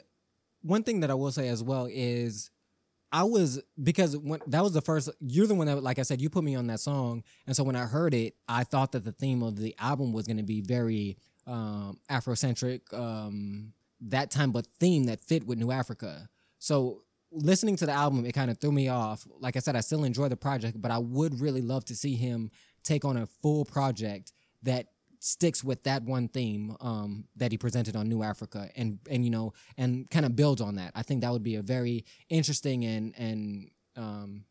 [0.62, 2.50] one thing that I will say as well is
[3.12, 6.20] I was because when that was the first you're the one that like I said
[6.20, 9.04] you put me on that song and so when I heard it I thought that
[9.04, 11.16] the theme of the album was going to be very
[11.46, 16.28] um afrocentric um that time but theme that fit with New Africa.
[16.58, 19.26] So listening to the album it kind of threw me off.
[19.40, 22.16] Like I said I still enjoy the project but I would really love to see
[22.16, 22.50] him
[22.82, 24.86] take on a full project that
[25.26, 29.30] sticks with that one theme um, that he presented on New Africa and and you
[29.30, 30.92] know and kind of builds on that.
[30.94, 34.44] I think that would be a very interesting and and um,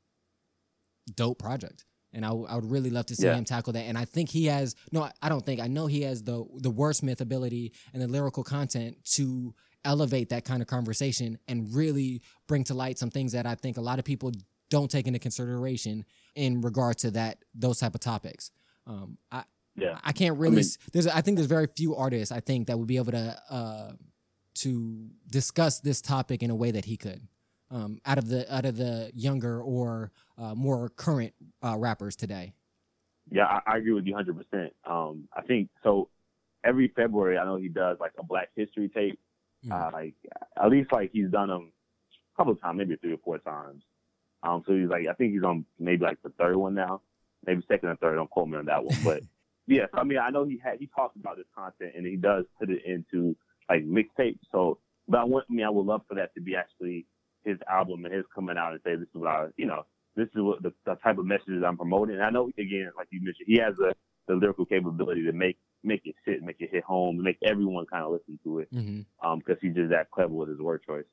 [1.16, 1.86] dope project.
[2.14, 3.36] And I, w- I would really love to see Yeah.
[3.36, 3.82] him tackle that.
[3.82, 6.72] And I think he has no, I- don't think I know he has the the
[6.72, 12.64] wordsmith ability and the lyrical content to elevate that kind of conversation and really bring
[12.66, 14.32] to light some things that I think a lot of people
[14.70, 18.50] don't take into consideration in regard to that those type of topics.
[18.88, 19.44] Um, I,
[19.76, 20.00] Yeah.
[20.04, 20.58] I can't really.
[20.58, 23.42] mean- there's, I think there's very few artists I think that would be able to
[23.50, 23.92] uh,
[24.56, 27.28] to discuss this topic in a way that he could.
[27.72, 31.34] Um, out of the out of the younger or uh, more current
[31.64, 32.54] uh, rappers today.
[33.32, 34.70] Yeah, I, I agree with you 100%.
[34.86, 36.10] Um, I think so.
[36.64, 39.20] Every February, I know he does like a Black History tape.
[39.66, 39.72] Mm.
[39.72, 40.14] Uh, like
[40.62, 41.72] at least like he's done them
[42.12, 43.84] a couple of times, maybe three or four times.
[44.44, 47.02] Um, so he's like, I think he's on maybe like the third one now,
[47.46, 48.16] maybe second or third.
[48.16, 49.22] Don't quote me on that one, but
[49.68, 49.86] yeah.
[49.94, 52.46] So, I mean, I know he had he talks about this content and he does
[52.60, 53.36] put it into
[53.70, 54.40] like mixtapes.
[54.52, 57.06] So, but I want, I mean, I would love for that to be actually
[57.44, 60.28] his album and his coming out and say this is what I, you know, this
[60.28, 62.16] is what the, the type of messages I'm promoting.
[62.16, 63.94] And I know again, like you mentioned, he has the
[64.28, 68.04] the lyrical capability to make make it sit, make it hit home, make everyone kind
[68.04, 68.68] of listen to it.
[68.72, 71.06] hmm Um, because he's just that clever with his word choice.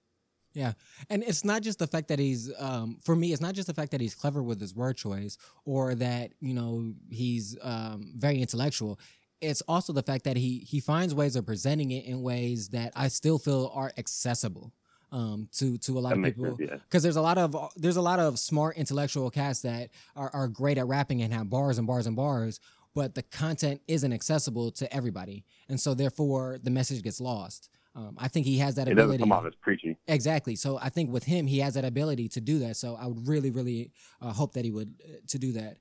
[1.10, 3.74] And it's not just the fact that he's, um, for me, it's not just the
[3.74, 8.40] fact that he's clever with his word choice or that you know he's um, very
[8.40, 8.98] intellectual.
[9.40, 12.92] It's also the fact that he he finds ways of presenting it in ways that
[12.94, 14.72] I still feel are accessible
[15.10, 16.56] um, to to a lot That of people.
[16.56, 16.70] sense.
[16.70, 16.76] Yeah.
[16.76, 20.48] because there's a lot of there's a lot of smart intellectual cats that are, are
[20.48, 22.60] great at rapping and have bars and bars and bars
[22.94, 28.16] but the content isn't accessible to everybody and so therefore the message gets lost um,
[28.18, 29.96] i think he has that It doesn't ability come off as preachy.
[30.06, 33.06] exactly so i think with him he has that ability to do that so i
[33.06, 35.78] would really really uh, hope that he would uh, to do that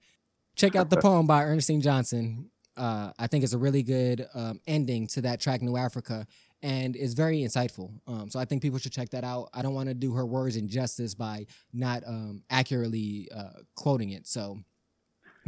[0.56, 4.60] check out the poem by ernestine johnson uh, i think it's a really good um,
[4.68, 6.26] ending to that track new africa
[6.64, 7.90] and it's very insightful.
[8.06, 9.50] Um, so I think people should check that out.
[9.52, 14.28] I don't want to do her words injustice by not um, accurately uh, quoting it.
[14.28, 14.60] So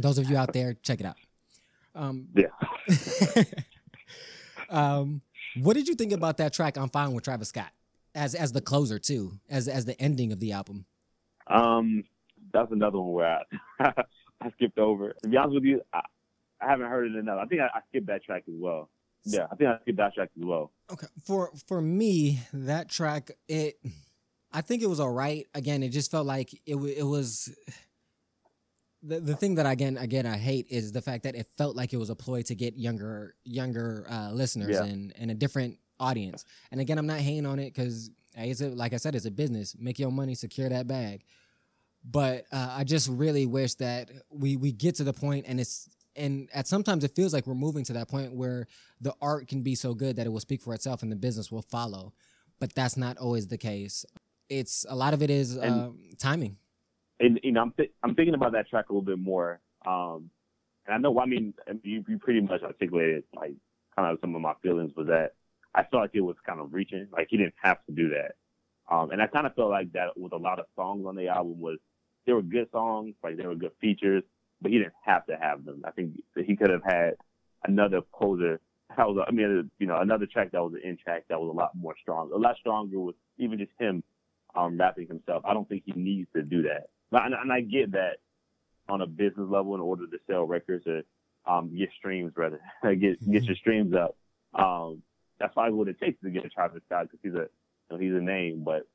[0.00, 1.14] Those of you out there, check it out.
[1.94, 3.44] Um, Yeah.
[4.70, 5.22] um,
[5.60, 6.76] what did you think about that track?
[6.76, 7.70] I'm fine with Travis Scott
[8.14, 10.86] as as the closer too, as as the ending of the album.
[11.46, 12.04] Um,
[12.52, 13.40] that's another one where
[13.80, 13.92] I,
[14.40, 15.14] I skipped over.
[15.22, 16.00] To be honest with you, I,
[16.60, 17.38] I haven't heard it enough.
[17.42, 18.88] I think I, I skipped that track as well.
[19.24, 20.72] Yeah, I think I skipped that track as well.
[20.92, 23.78] Okay, for for me, that track it,
[24.52, 25.46] I think it was all right.
[25.54, 27.54] Again, it just felt like it it was.
[29.06, 31.92] The, the thing that again again I hate is the fact that it felt like
[31.92, 34.84] it was a ploy to get younger younger uh, listeners Yeah.
[34.84, 36.44] and and a different audience.
[36.70, 39.30] And again, I'm not hating on it because it's a, like I said, it's a
[39.30, 39.76] business.
[39.78, 41.22] Make your money, secure that bag.
[42.04, 45.88] But uh, I just really wish that we we get to the point and it's
[46.16, 48.66] and at sometimes it feels like we're moving to that point where
[49.00, 51.50] the art can be so good that it will speak for itself and the business
[51.50, 52.12] will follow.
[52.60, 54.04] But that's not always the case.
[54.48, 56.56] It's a lot of it is um, timing.
[57.20, 59.60] And you know, I'm th- I'm thinking about that track a little bit more.
[59.86, 60.30] Um,
[60.86, 63.54] and I know, I mean, you, you pretty much articulated like
[63.96, 65.32] kind of some of my feelings was that
[65.74, 68.34] I felt like it was kind of reaching, like he didn't have to do that.
[68.94, 71.28] Um, and I kind of felt like that with a lot of songs on the
[71.28, 71.78] album was
[72.26, 74.22] they were good songs, like they were good features,
[74.60, 75.82] but he didn't have to have them.
[75.84, 77.14] I think he could have had
[77.64, 78.60] another closer.
[78.96, 81.50] That was, I mean, you know, another track that was an in track that was
[81.52, 84.04] a lot more strong, a lot stronger with even just him
[84.54, 85.42] um, rapping himself.
[85.44, 86.88] I don't think he needs to do that.
[87.22, 88.18] And, and I get that
[88.88, 91.02] on a business level in order to sell records or
[91.46, 94.16] um, get streams, rather get get your streams up.
[94.54, 95.02] Um,
[95.38, 97.48] that's probably what it takes to get a Travis Scott because he's a
[97.90, 98.62] you know, he's a name.
[98.64, 98.86] But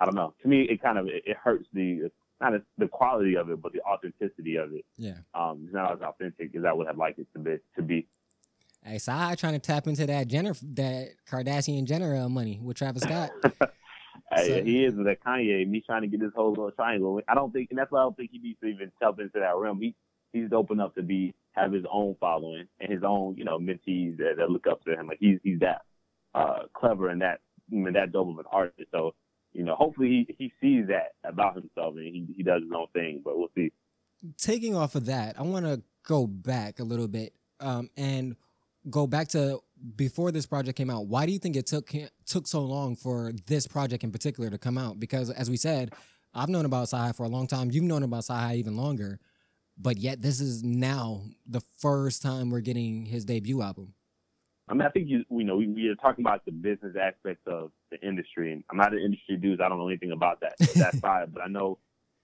[0.00, 0.34] I don't know.
[0.42, 3.60] To me, it kind of it, it hurts the not as- the quality of it,
[3.62, 4.84] but the authenticity of it.
[4.96, 5.18] Yeah.
[5.34, 7.56] Um, it's not as authentic as I would have liked it to be.
[7.76, 8.06] To be.
[8.84, 12.76] Hey, so I trying to tap into that Jenner, that Kardashian Jenner uh, money with
[12.76, 13.30] Travis Scott.
[14.32, 15.66] Hey, he is with that Kanye.
[15.66, 17.20] Me trying to get this whole little triangle.
[17.28, 19.38] I don't think, and that's why I don't think he needs to even tap into
[19.38, 19.80] that realm.
[19.80, 19.94] He
[20.32, 24.18] he's open up to be have his own following and his own, you know, mentees
[24.18, 25.06] that, that look up to him.
[25.06, 25.82] Like he's he's that
[26.34, 28.88] uh, clever and that and that dope of an artist.
[28.92, 29.14] So
[29.52, 32.86] you know, hopefully he, he sees that about himself and he he does his own
[32.92, 33.22] thing.
[33.24, 33.72] But we'll see.
[34.38, 38.36] Taking off of that, I want to go back a little bit um, and
[38.88, 39.60] go back to
[39.96, 41.06] before this project came out.
[41.06, 41.92] Why do you think it took
[42.24, 44.98] took so long for this project in particular to come out?
[44.98, 45.92] Because as we said,
[46.34, 47.70] I've known about Sci for a long time.
[47.70, 49.18] You've known about Sci even longer,
[49.78, 53.94] but yet this is now the first time we're getting his debut album.
[54.68, 57.42] I mean, I think you, you know, we, we are talking about the business aspects
[57.46, 59.58] of the industry, and I'm not an industry dude.
[59.58, 61.78] So I don't know anything about that that side, but I know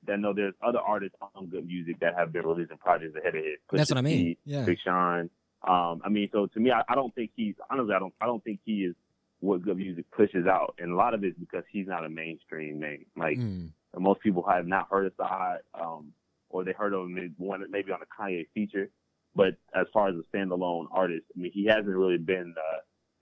[0.07, 3.37] that I know there's other artists on good music that have been releasing projects ahead
[3.37, 3.59] of his.
[3.71, 4.17] That's what I mean.
[4.17, 4.65] T, Yeah.
[4.65, 5.31] Big Sean.
[5.67, 8.27] Um, I mean, so to me, I, I don't think he's honestly, I don't, I
[8.27, 8.95] don't think he is
[9.41, 12.09] what good music pushes out, and a lot of it is because he's not a
[12.09, 13.07] mainstream name.
[13.17, 13.71] Like Mm.
[13.99, 16.13] most people have not heard of CyHi, um,
[16.49, 18.89] or they heard of him maybe, one, maybe on a Kanye feature.
[19.35, 22.79] But as far as a standalone artist, I mean, he hasn't really been, uh,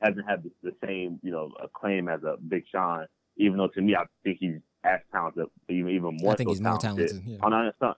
[0.06, 3.06] hasn't had the, the same, you know, acclaim as a Big Sean.
[3.36, 6.52] Even though to me, I think he's as talented, even even more I think so
[6.52, 7.32] he's more talented, talented.
[7.32, 7.38] Yeah.
[7.42, 7.94] on, on some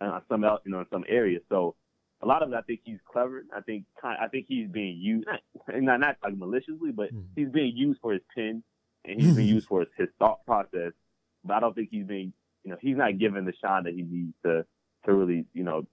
[0.00, 1.42] on some you know in some areas.
[1.48, 1.76] So
[2.22, 3.44] a lot of it, I think he's clever.
[3.54, 5.40] I think kind I think he's being used not
[5.82, 7.24] not, not like maliciously, but Mm.
[7.36, 8.62] he's being used for his pen
[9.04, 10.92] and he's being used for his, his thought process.
[11.44, 12.32] But I don't think he's being
[12.64, 14.64] you know he's not given the shine that he needs to
[15.04, 15.86] to really you know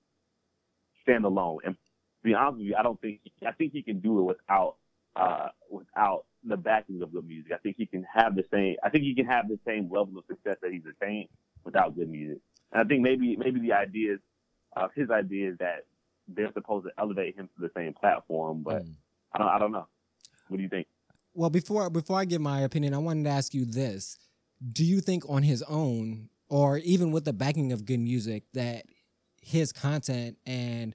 [1.03, 1.59] stand alone.
[1.65, 4.23] And to be honest with you, I don't think I think he can do it
[4.23, 4.75] without
[5.15, 7.51] uh without the backing of good music.
[7.51, 8.75] I think he can have the same.
[8.83, 11.27] I think he can have the same level of success that he's attained
[11.63, 12.39] without good music.
[12.71, 14.19] And I think maybe maybe the idea is
[14.75, 15.85] uh, his idea is that
[16.35, 18.95] they're supposed to elevate him to the same platform, but Mm.
[19.33, 19.87] I don't I don't know.
[20.47, 20.87] What do you think?
[21.33, 24.17] Well, before before I give my opinion, I wanted to ask you this:
[24.71, 28.85] Do you think on his own, or even with the backing of good music, that
[29.41, 30.93] his content and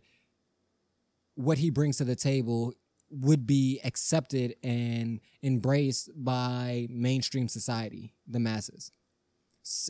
[1.35, 2.73] what he brings to the table
[3.11, 8.91] would be accepted and embraced by mainstream society, the masses?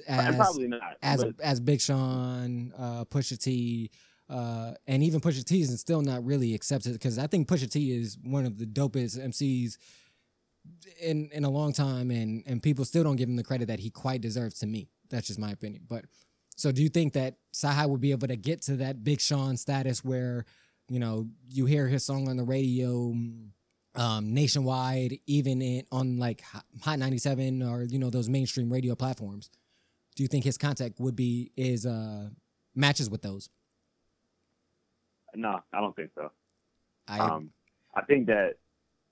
[0.09, 0.96] As, probably not.
[1.02, 3.90] as but- as Big Sean, uh, Pusha T,
[4.29, 7.93] uh, and even Pusha T is still not really accepted because I think Pusha T
[7.93, 9.77] is one of the dopest MCs
[11.01, 13.81] in in a long time, and and people still don't give him the credit that
[13.81, 14.59] he quite deserves.
[14.61, 15.85] To me, that's just my opinion.
[15.89, 16.07] But
[16.57, 19.57] so, do you think that CyHi would be able to get to that Big Sean
[19.57, 20.45] status where
[20.89, 23.15] you know you hear his song on the radio?
[23.99, 26.43] Um, nationwide, even in on like
[26.83, 29.49] Hot 97 or you know those mainstream radio platforms
[30.17, 32.29] do you think his contact would be is uh
[32.75, 33.49] matches with those?
[35.37, 36.31] No, I don't think so.
[37.09, 37.51] I Um,
[37.94, 38.55] I think that,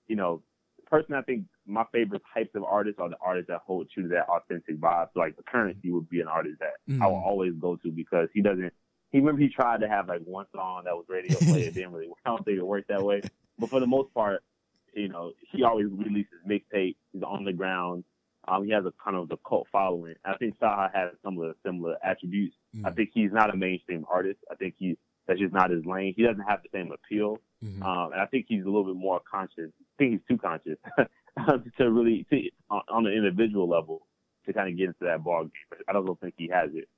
[0.08, 0.42] you know,
[0.90, 4.08] personally, I think my favorite types of artists are the artists that hold true to
[4.10, 5.08] that authentic vibe.
[5.14, 8.28] So like the Curren$y would be an artist that I will always go to because
[8.34, 8.72] he doesn't,
[9.10, 11.62] he remember he tried to have like one song that was radio play.
[11.62, 12.08] It didn't really.
[12.24, 13.22] I don't think it worked that way.
[13.58, 14.42] But for the most part,
[14.94, 16.96] you know, he always releases mixtape.
[17.12, 18.04] He's on the ground.
[18.46, 20.14] Um, he has a kind of the cult following.
[20.24, 22.56] I think CyHi has some of the similar attributes.
[22.84, 22.96] I Mm.
[22.96, 24.40] think he's not a mainstream artist.
[24.50, 26.14] I think he that's just not his lane.
[26.16, 27.38] He doesn't have the same appeal.
[27.64, 27.82] Mhm.
[27.82, 29.70] Um, and I think he's a little bit more conscious.
[29.80, 30.78] I think he's too conscious
[31.78, 34.06] to really to, on, on an individual level
[34.46, 35.80] to kind of get into that ball game.
[35.88, 36.88] I don't think he has it.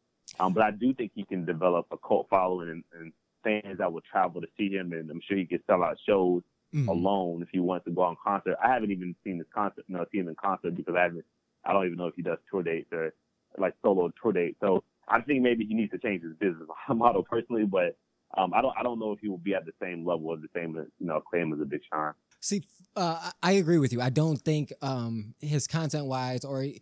[0.40, 3.12] Um, but I do think he can develop a cult following and, and
[3.44, 6.42] fans that will travel to see him, and I'm sure he could sell out shows
[6.74, 6.88] Mhm.
[6.88, 8.56] alone if he wants to go on concert.
[8.62, 11.24] I haven't even seen his concert, no, seen him in concert because I haven't.
[11.64, 13.14] I don't even know if he does tour dates or
[13.56, 14.58] like solo tour dates.
[14.60, 17.96] So I think maybe he needs to change his business model personally, but
[18.36, 18.74] um, I don't.
[18.78, 21.06] I don't know if he will be at the same level as the same, you
[21.06, 22.12] know, claim as a Big Sean.
[22.40, 22.62] See,
[22.96, 24.00] uh, I agree with you.
[24.00, 26.80] I don't think um, his content wise, or he-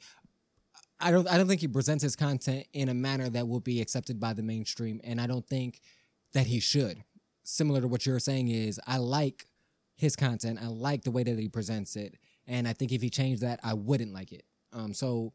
[1.01, 3.81] I don't, I don't think he presents his content in a manner that will be
[3.81, 5.81] accepted by the mainstream, and I don't think
[6.33, 7.05] that he should.
[7.43, 9.47] Similar to what you're saying is, I like
[9.97, 10.59] his content.
[10.63, 13.61] I like the way that he presents it, and I think if he changed that,
[13.63, 14.45] I wouldn't like it.
[14.73, 15.33] Um, so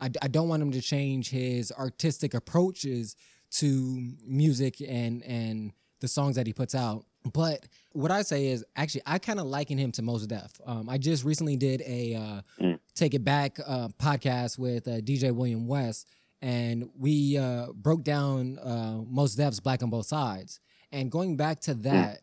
[0.00, 3.16] I, I don't want him to change his artistic approaches
[3.50, 7.04] to music and and the songs that he puts out.
[7.32, 10.52] But what I say is actually I kind of liken him to Mos Def.
[10.64, 12.78] Um, I just recently did a uh, Mm.
[12.94, 16.06] Take It Back uh, podcast with uh, DJ William West,
[16.42, 20.60] and we uh, broke down uh, Mos Def's Black on Both Sides.
[20.90, 22.22] And going back to that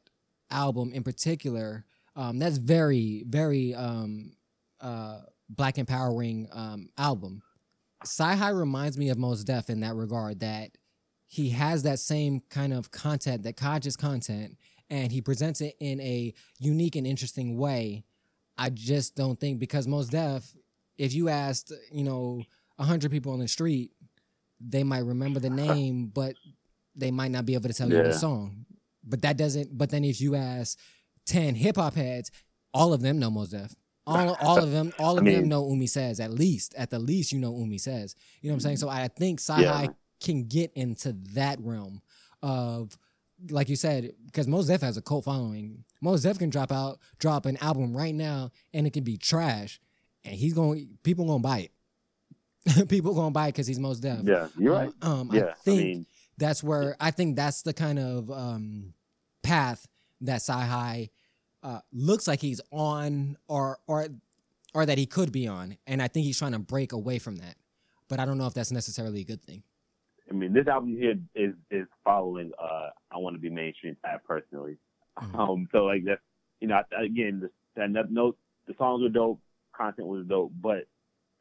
[0.50, 1.86] album in particular,
[2.16, 4.34] um, that's very very um,
[4.82, 7.42] uh, black empowering um, album.
[8.06, 10.72] CyHi reminds me of Mos Def in that regard that
[11.36, 14.58] he has that same kind of content, that conscious content,
[14.90, 18.06] and he presents it in a unique and interesting way.
[18.58, 20.56] I just don't think because Mos Def,
[20.98, 22.42] if you asked, you know,
[22.80, 23.92] a hundred people on the street,
[24.62, 26.36] they might remember the name, but
[26.96, 28.66] they might not be able to tell you the song.
[29.04, 29.78] But that doesn't.
[29.78, 30.80] But then if you ask
[31.26, 32.32] ten hip hop heads,
[32.74, 33.76] all of them know Mos Def.
[34.08, 36.22] All, all of them, all I of them know Umi says.
[36.22, 38.16] At least, at the least, you know Umi says.
[38.42, 38.76] You know what I'm saying?
[38.78, 38.88] Mm-hmm.
[38.88, 39.88] So I think Sci Yeah.
[40.26, 42.02] Can get into that realm
[42.42, 42.98] of,
[43.50, 45.84] like you said, because Mos Def has a cult following.
[46.02, 49.80] Mos Def can drop out, drop an album right now, and it can be trash,
[50.24, 51.70] and he's going, people gonna buy
[52.66, 52.88] it.
[52.90, 54.20] people gonna buy it because he's Mos Def.
[54.24, 54.92] Yeah, you're right.
[55.02, 56.06] Um, Yeah, I I think mean-
[56.38, 58.94] that's where I think that's the kind of um,
[59.44, 59.88] path
[60.22, 61.10] that CyHi
[61.64, 64.08] uh, looks like he's on, or or
[64.74, 67.36] or that he could be on, and I think he's trying to break away from
[67.38, 67.56] that.
[68.08, 69.64] But I don't know if that's necessarily a good thing.
[70.30, 72.52] I mean, this album here is is following.
[72.62, 74.78] Uh, I want to be mainstream type personally.
[75.20, 75.40] Mhm.
[75.40, 76.22] Um, so like that's
[76.60, 78.36] you know, again, the, that no- no,
[78.68, 79.40] the songs were dope,
[79.76, 80.88] content was dope, but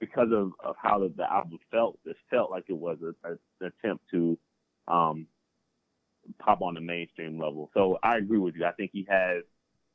[0.01, 3.33] because of, of how the, the album felt, it felt like it was a, a,
[3.61, 4.37] an attempt to
[4.89, 5.27] um,
[6.39, 7.71] pop on the mainstream level.
[7.75, 8.65] So I agree with you.
[8.65, 9.45] I think he has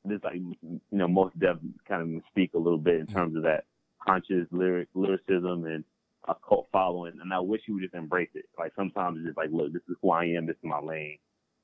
[0.06, 3.44] this like you know Mos Def kind of speak a little bit in terms of
[3.44, 3.66] that
[4.06, 5.84] conscious lyric lyricism and
[6.30, 8.46] a cult following, and I wish he would just embrace it.
[8.58, 11.18] Like sometimes it's just like, look, this is who I am, this is my lane.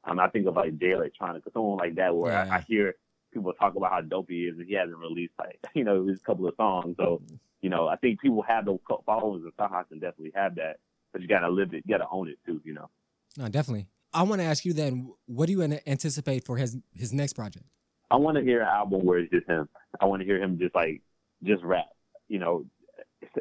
[0.03, 2.47] Um, I think of like Jay Electronica, someone like that, where Yeah.
[2.51, 2.95] I, I hear
[3.33, 6.19] people talk about how dope he is, and he hasn't released like you know his
[6.21, 6.95] couple of songs.
[6.97, 7.21] So
[7.61, 10.77] you know, I think people have those cult followers, and CyHi can definitely have that,
[11.11, 12.61] but you gotta live it, you gotta own it too.
[12.63, 12.89] You know.
[13.37, 13.87] No, definitely.
[14.13, 17.33] I want to ask you then, what do you an- anticipate for his his next
[17.33, 17.65] project?
[18.11, 19.67] I want to hear an album where it's just him.
[19.99, 21.01] I want to hear him just like
[21.43, 21.87] just rap.
[22.27, 22.65] You know,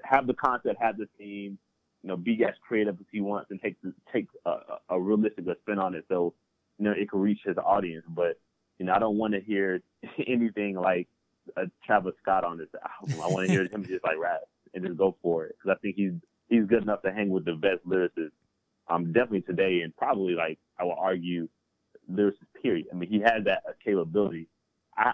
[0.05, 1.59] have the concept, have the theme.
[2.03, 3.77] You know, be as creative as he wants and take
[4.13, 4.57] take a,
[4.91, 6.35] a- realistic spin on it, so
[6.79, 8.05] you know it can reach his audience.
[8.09, 8.39] But
[8.79, 9.81] you know, I don't want to hear
[10.27, 11.09] anything like
[11.57, 12.69] a Travis Scott on this
[13.01, 13.21] album.
[13.23, 14.41] I want to hear him just like rap
[14.75, 16.13] and just go for it because I think he's
[16.49, 18.33] he's good enough to hang with the best lyricists.
[18.89, 21.49] Um, definitely today and probably like I will argue
[22.11, 22.87] lyricist period.
[22.93, 24.49] I mean, he has that capability.
[24.97, 25.13] I,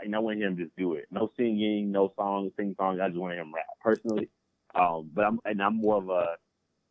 [0.00, 1.06] I, I want to him just do it.
[1.10, 3.00] No singing, no songs, sing songs.
[3.02, 4.30] I just want to him rap personally.
[4.74, 6.36] Um, but I'm and I'm more of a,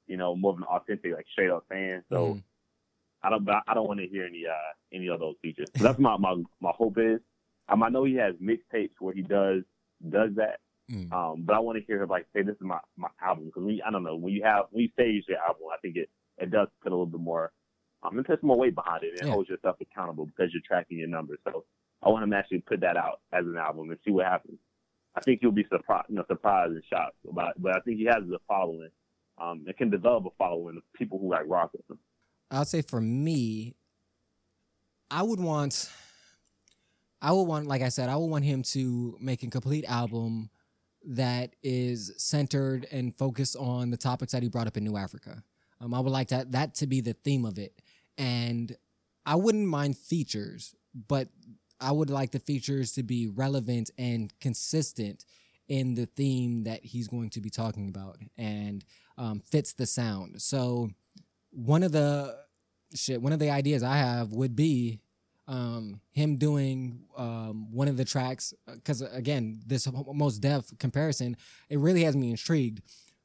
[0.08, 2.04] you know, more of an authentic, like straight up fan.
[2.12, 2.44] So Mhm.
[3.22, 5.68] I don't, but I don't want to hear any uh any of those features.
[5.78, 7.20] So that's my my my hope is.
[7.70, 9.62] Um, I know he has mixtapes where he does
[10.10, 10.60] does that.
[10.92, 11.14] Mm.
[11.14, 13.64] Um, but I want to hear him like say this is my my album because
[13.64, 16.10] we I don't know when you have when you stage your album, I think it
[16.40, 17.52] it does put a little bit more
[18.02, 19.34] um, it puts more weight behind it and Yeah.
[19.34, 21.40] holds yourself accountable because you're tracking your numbers.
[21.44, 21.66] So
[22.04, 24.60] I want him to actually put that out as an album and see what happens.
[25.16, 27.62] I think he'll be surprised, you know, surprised and shocked about it.
[27.62, 28.90] But I think he has a following.
[29.40, 32.00] Um, it can develop a following of people who like rock with him.
[32.52, 33.76] I'll say for me,
[35.10, 35.90] I would want,
[37.22, 40.50] I would want, like I said, I would want him to make a complete album
[41.06, 45.44] that is centered and focused on the topics that he brought up in New Africa.
[45.80, 47.82] Um, I would like that that to be the theme of it,
[48.18, 48.76] and
[49.26, 50.76] I wouldn't mind features,
[51.08, 51.30] but
[51.80, 55.26] I would like the features to be relevant and consistent
[55.68, 58.86] in the theme that he's going to be talking about and
[59.18, 60.42] um, fits the sound.
[60.42, 60.90] So
[61.52, 62.38] one of the
[62.96, 65.02] shit, one of the ideas I have would be
[65.48, 71.38] um, him doing um, one of the tracks because again, this Mos Def comparison
[71.70, 72.82] it really has me intrigued.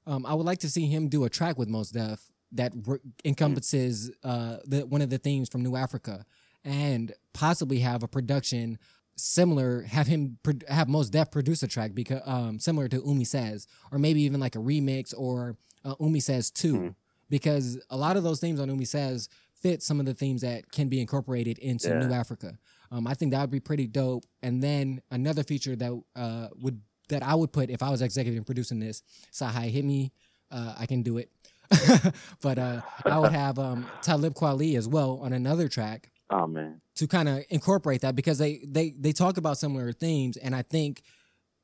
[0.06, 2.20] Um, I would like to see him do a track with Mos Def
[2.52, 6.24] that re- encompasses uh, the one of the themes from New Africa,
[6.64, 8.78] and possibly have a production
[9.16, 9.82] similar.
[9.82, 10.38] Have him
[10.68, 14.40] have Mos Def produce a track because um, similar to Umi Says, or maybe even
[14.40, 16.94] like a remix or uh, Umi Says 2 Mhm.
[17.28, 20.70] because a lot of those themes on Umi Says fit some of the themes that
[20.72, 21.98] can be incorporated into Yeah.
[22.06, 22.58] New Africa.
[22.90, 24.24] Um, I think that would be pretty dope.
[24.42, 28.44] And then another feature that uh, would that I would put if I was executive
[28.46, 29.02] producing this,
[29.32, 30.12] CyHi hit me,
[30.50, 31.30] uh, I can do it.
[32.42, 36.80] but uh, I would have um, Talib Kweli as well on another track Oh man.
[36.96, 40.62] to kind of incorporate that because they they they talk about similar themes, and I
[40.62, 41.02] think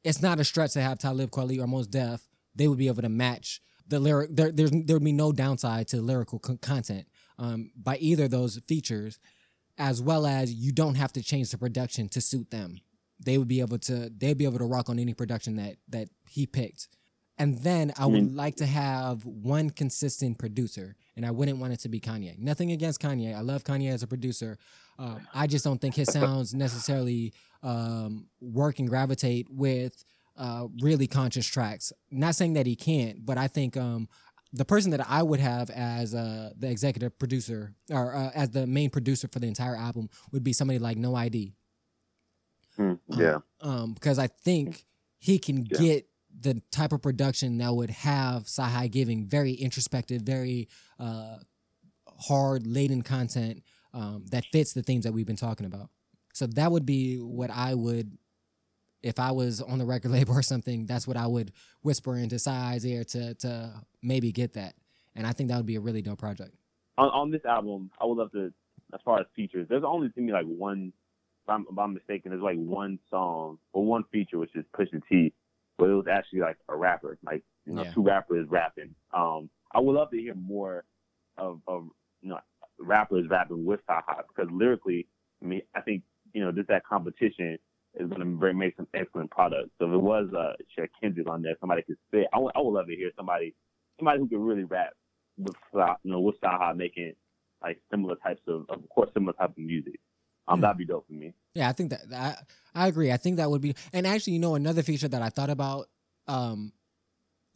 [0.04, 2.20] it's not a stretch to have Talib Kweli or Mos Def.
[2.54, 4.36] They would be able to match the lyric.
[4.36, 7.06] There there's there would be no downside to lyrical con- content
[7.38, 9.18] um, by either of those features,
[9.78, 12.80] as well as you don't have to change the production to suit them.
[13.24, 16.08] They would be able to they'd be able to rock on any production that that
[16.28, 16.88] he picked.
[17.38, 21.72] And then I would mean- like to have one consistent producer, and I wouldn't want
[21.72, 22.38] it to be Kanye.
[22.38, 23.34] Nothing against Kanye.
[23.36, 24.58] I love Kanye as a producer.
[24.98, 27.32] Um, I just don't think his sounds necessarily
[27.62, 30.04] um, work and gravitate with
[30.36, 31.92] uh, really conscious tracks.
[32.10, 34.08] Not saying that he can't, but I think um,
[34.52, 38.66] the person that I would have as uh, the executive producer or uh, as the
[38.66, 41.54] main producer for the entire album would be somebody like No ID
[42.76, 43.38] Hmm, yeah.
[43.60, 44.86] um, because I think
[45.18, 45.78] he can Yeah.
[45.78, 46.08] get
[46.40, 50.68] the type of production that would have CyHi giving very introspective, very
[50.98, 51.38] uh,
[52.20, 53.62] hard, laden content
[53.94, 55.90] um, that fits the themes that we've been talking about.
[56.34, 58.16] So that would be what I would,
[59.02, 62.36] if I was on the record label or something, that's what I would whisper into
[62.36, 64.74] CyHi's ear to to maybe get that.
[65.16, 66.54] And I think that would be a really dope project.
[66.96, 68.52] on, on this album, I would love to,
[68.94, 70.92] as far as features, there's only to me like one,
[71.44, 75.02] if I'm, if I'm mistaken, there's like one song or one feature, which is Pusha
[75.08, 75.32] T,
[75.78, 77.92] where it was actually like a rapper, like, you know, Yeah.
[77.92, 78.94] two rappers rapping.
[79.12, 80.84] Um, I would love to hear more
[81.38, 81.88] of, of
[82.20, 82.40] you know,
[82.78, 85.06] rappers rapping with CyHi because lyrically,
[85.42, 86.02] I mean, I think,
[86.32, 87.58] you know, just that competition
[87.94, 89.70] is going to make some excellent products.
[89.78, 92.60] So if it was uh, Cher Kendrick on there, somebody could spit, I would, I
[92.60, 93.54] would love to hear somebody,
[93.98, 94.92] somebody who could really rap
[95.38, 97.14] with you know with CyHi making
[97.62, 100.00] like similar types of of course similar type of music.
[100.48, 100.62] Um, Hmm.
[100.62, 101.34] that'd be dope for me.
[101.54, 102.36] Yeah, I think that I
[102.74, 103.10] I agree.
[103.12, 105.86] I think that would be and actually, you know, another feature that I thought about
[106.26, 106.72] um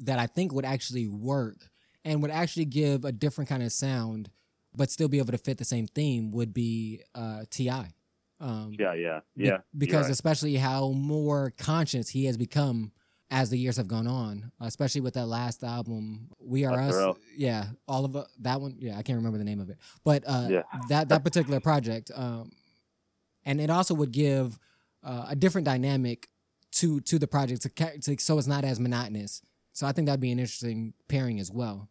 [0.01, 1.71] that I think would actually work
[2.05, 4.31] and would actually give a different kind of sound,
[4.75, 7.91] but still be able to fit the same theme would be uh T.I.
[8.41, 9.45] Um Yeah, yeah, yeah.
[9.47, 10.13] you're because right.
[10.13, 12.93] especially how more conscious he has become
[13.31, 16.95] as the years have gone on, especially with that last album, We Are Us.
[16.95, 17.17] SRL.
[17.35, 18.77] Yeah, all of it, that one.
[18.79, 20.63] Yeah, I can't remember the name of it, but uh, Yeah.
[20.89, 22.51] that that particular project, um,
[23.45, 24.59] and it also would give
[25.03, 26.29] uh, a different dynamic
[26.73, 29.43] to to the project to, to so it's not as monotonous.
[29.73, 31.89] So I think that'd be an interesting pairing as well.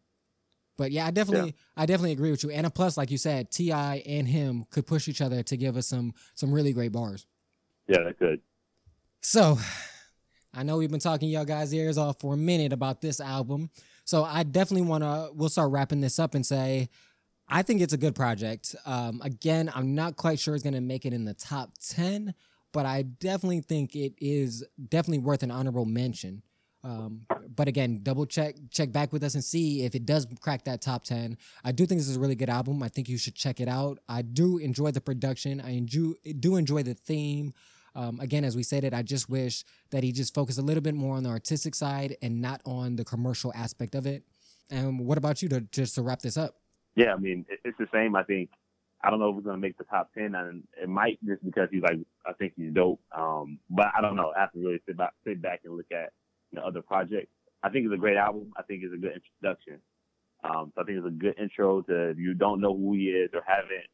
[0.78, 2.50] But yeah, I definitely, I definitely agree with you.
[2.52, 5.78] And a plus, like you said, Ti and him could push each other to give
[5.78, 7.28] us some some really great bars.
[7.88, 8.42] yeah, that could.
[9.22, 9.60] So,
[10.54, 13.70] I know we've been talking y'all guys' ears off for a minute about this album.
[14.06, 16.90] So, I definitely want to, we'll start wrapping this up and say,
[17.54, 18.78] I think it's a good project.
[18.86, 22.34] Um, again, I'm not quite sure it's going to make it in the top 10,
[22.72, 26.44] but I definitely think it is definitely worth an honorable mention.
[26.84, 30.64] Um, but again, double check check back with us and see if it does crack
[30.64, 31.38] that top 10.
[31.64, 32.82] I do think this is a really good album.
[32.82, 34.00] I think you should check it out.
[34.08, 35.62] I do enjoy the production.
[35.62, 37.54] I enjoy, do enjoy the theme.
[37.94, 40.82] Um, again, as we said it, I just wish that he just focused a little
[40.82, 44.24] bit more on the artistic side and not on the commercial aspect of it.
[44.70, 46.56] And what about you to just to wrap this up?
[46.96, 48.16] Yeah, I mean it's the same.
[48.16, 48.50] I think
[49.04, 51.70] I don't know if we're gonna make the top ten, and it might just because
[51.72, 53.00] he's like I think he's dope.
[53.18, 54.34] Um, but I don't know.
[54.36, 56.12] I have to really sit back, sit back and look at
[56.52, 57.32] you know, other projects.
[57.64, 58.52] I think it's a great album.
[58.58, 59.80] I think it's a good introduction.
[60.44, 63.10] Um, so I think it's a good intro to if you don't know who he
[63.10, 63.88] is or haven't,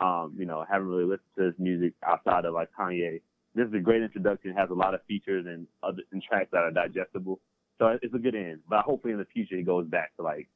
[0.00, 3.20] um, you know, haven't really listened to his music outside of like Kanye.
[3.54, 4.50] This is a great introduction.
[4.52, 7.40] It has a lot of features and other and tracks that are digestible.
[7.78, 8.60] So it's a good end.
[8.68, 10.48] But hopefully in the future he goes back to like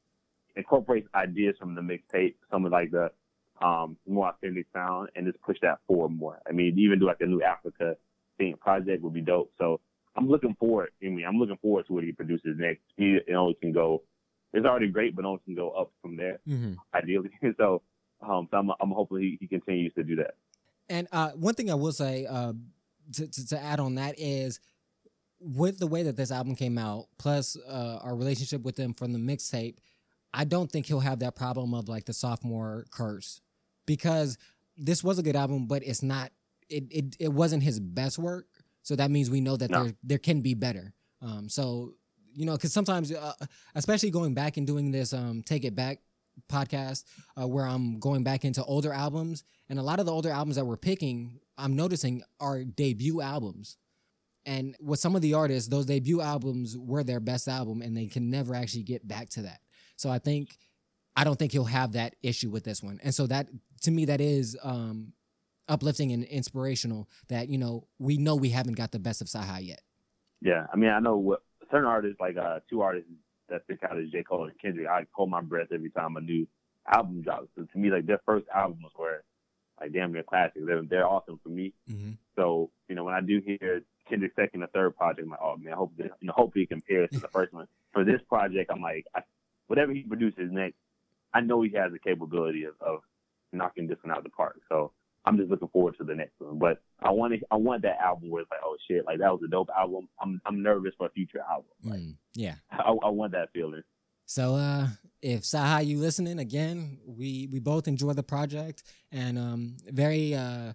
[0.57, 3.11] incorporates ideas from the mixtape, some of like the
[3.61, 6.39] um more authentic sound, and just push that forward more.
[6.47, 7.95] I mean, even do like a new Africa
[8.37, 9.51] theme project would be dope.
[9.57, 9.79] So
[10.15, 10.89] I'm looking forward.
[11.03, 12.81] I mean, I'm looking forward to what he produces next.
[12.97, 14.03] He it only can go.
[14.53, 16.73] It's already great, but only can go up from there Mm-hmm.
[16.93, 17.29] ideally.
[17.57, 17.81] so
[18.21, 20.35] Um, so I'm, I'm hoping he, he continues to do that.
[20.89, 22.53] And uh, one thing I will say uh,
[23.13, 24.59] to, to, to add on that is
[25.39, 29.13] with the way that this album came out, plus uh, our relationship with them from
[29.13, 29.75] the mixtape,
[30.33, 33.41] I don't think he'll have that problem of like the sophomore curse
[33.85, 34.37] because
[34.75, 36.31] this was a good album, but it's not.
[36.69, 38.45] It it, it wasn't his best work,
[38.83, 39.83] so that means we know that No.
[39.85, 40.93] there there can be better.
[41.21, 41.93] Um, so
[42.33, 43.33] you know, because sometimes, uh,
[43.73, 45.99] especially going back and doing this um, take it back
[46.51, 47.03] podcast,
[47.41, 50.55] uh, where I'm going back into older albums, and a lot of the older albums
[50.57, 53.77] that we're picking, I'm noticing are debut albums.
[54.45, 58.05] And with some of the artists, those debut albums were their best album, and they
[58.05, 59.59] can never actually get back to that.
[59.97, 60.57] So I think
[61.15, 62.99] I don't think he'll have that issue with this one.
[63.03, 63.47] And so that
[63.81, 65.13] to me that is um
[65.67, 69.67] uplifting and inspirational that you know we know we haven't got the best of CyHi
[69.67, 69.81] yet.
[70.41, 71.41] Yeah, I mean, I know what
[71.71, 73.09] certain artists, like uh, two artists
[73.49, 74.23] that stick out is J.
[74.23, 74.87] Cole and Kendrick.
[74.87, 76.47] I hold my breath every time a new
[76.87, 77.47] album drops.
[77.55, 79.23] So to me, like their first albums were
[79.79, 80.65] like damn near classics.
[80.65, 81.73] They're, they're awesome for me.
[81.89, 82.11] Mm-hmm.
[82.35, 85.57] So you know, when I do hear Kendrick's second or third project, I'm like, oh
[85.57, 87.67] man, I hope this, you know, hopefully it compares to the first one.
[87.93, 89.21] For this project, I'm like, I,
[89.67, 90.77] whatever he produces next,
[91.33, 92.99] I know he has the capability of, of
[93.53, 94.59] knocking this one out of the park.
[94.69, 94.91] So
[95.25, 96.57] I'm just looking forward to the next one.
[96.57, 99.31] But I want to, I want that album where it's like, oh shit, like that
[99.31, 100.07] was a dope album.
[100.21, 101.65] I'm, I'm nervous for a future album.
[101.83, 102.55] Like, Mm, yeah.
[102.71, 103.83] I, I want that feeling.
[104.25, 104.87] So uh
[105.21, 110.73] if CyHi you listening again, we we both enjoy the project and um very uh,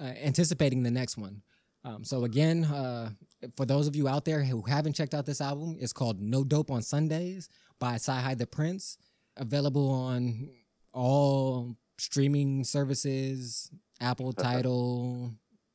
[0.00, 1.42] uh anticipating the next one.
[1.84, 3.10] Um so again, uh
[3.56, 6.44] for those of you out there who haven't checked out this album, it's called No
[6.44, 7.48] Dope on Sundays
[7.82, 8.96] by CyHi the Prince,
[9.36, 10.48] available on
[10.94, 15.32] all streaming services, Apple Tidal,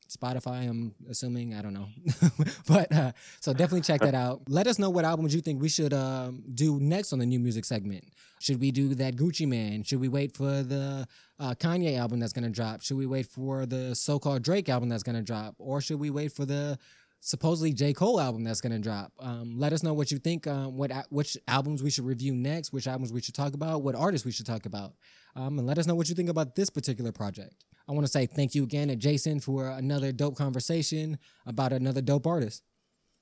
[0.08, 1.54] Spotify, I'm assuming.
[1.54, 1.90] I don't know.
[2.68, 4.44] but uh, so definitely check that out.
[4.48, 7.40] Let us know what albums you think we should um, do next on the new
[7.40, 8.06] music segment.
[8.40, 9.84] Should we do that Gucci Mane?
[9.84, 11.06] Should we wait for the
[11.42, 12.84] uh, Kanye album that's going to drop?
[12.84, 15.56] Should we wait for the so called Drake album that's going to drop?
[15.58, 16.80] Or should we wait for the
[17.20, 17.94] supposedly J.
[17.94, 19.12] Cole album that's going to drop?
[19.20, 22.72] Um, let us know what you think, um, what which albums we should review next,
[22.74, 24.94] which albums we should talk about, what artists we should talk about.
[25.36, 27.66] Um, and let us know what you think about this particular project.
[27.88, 32.02] I want to say thank you again to Jason for another dope conversation about another
[32.02, 32.64] dope artist.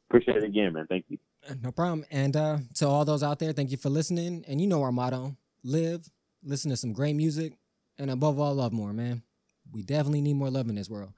[0.09, 0.87] Appreciate it again, man.
[0.87, 1.17] Thank you.
[1.61, 2.05] No problem.
[2.09, 4.43] And uh, to all those out there, thank you for listening.
[4.47, 6.09] And you know our motto live,
[6.43, 7.53] listen to some great music,
[7.97, 9.23] and above all, love more, man.
[9.71, 11.13] We definitely need more love in this world.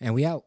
[0.00, 0.44] And we out.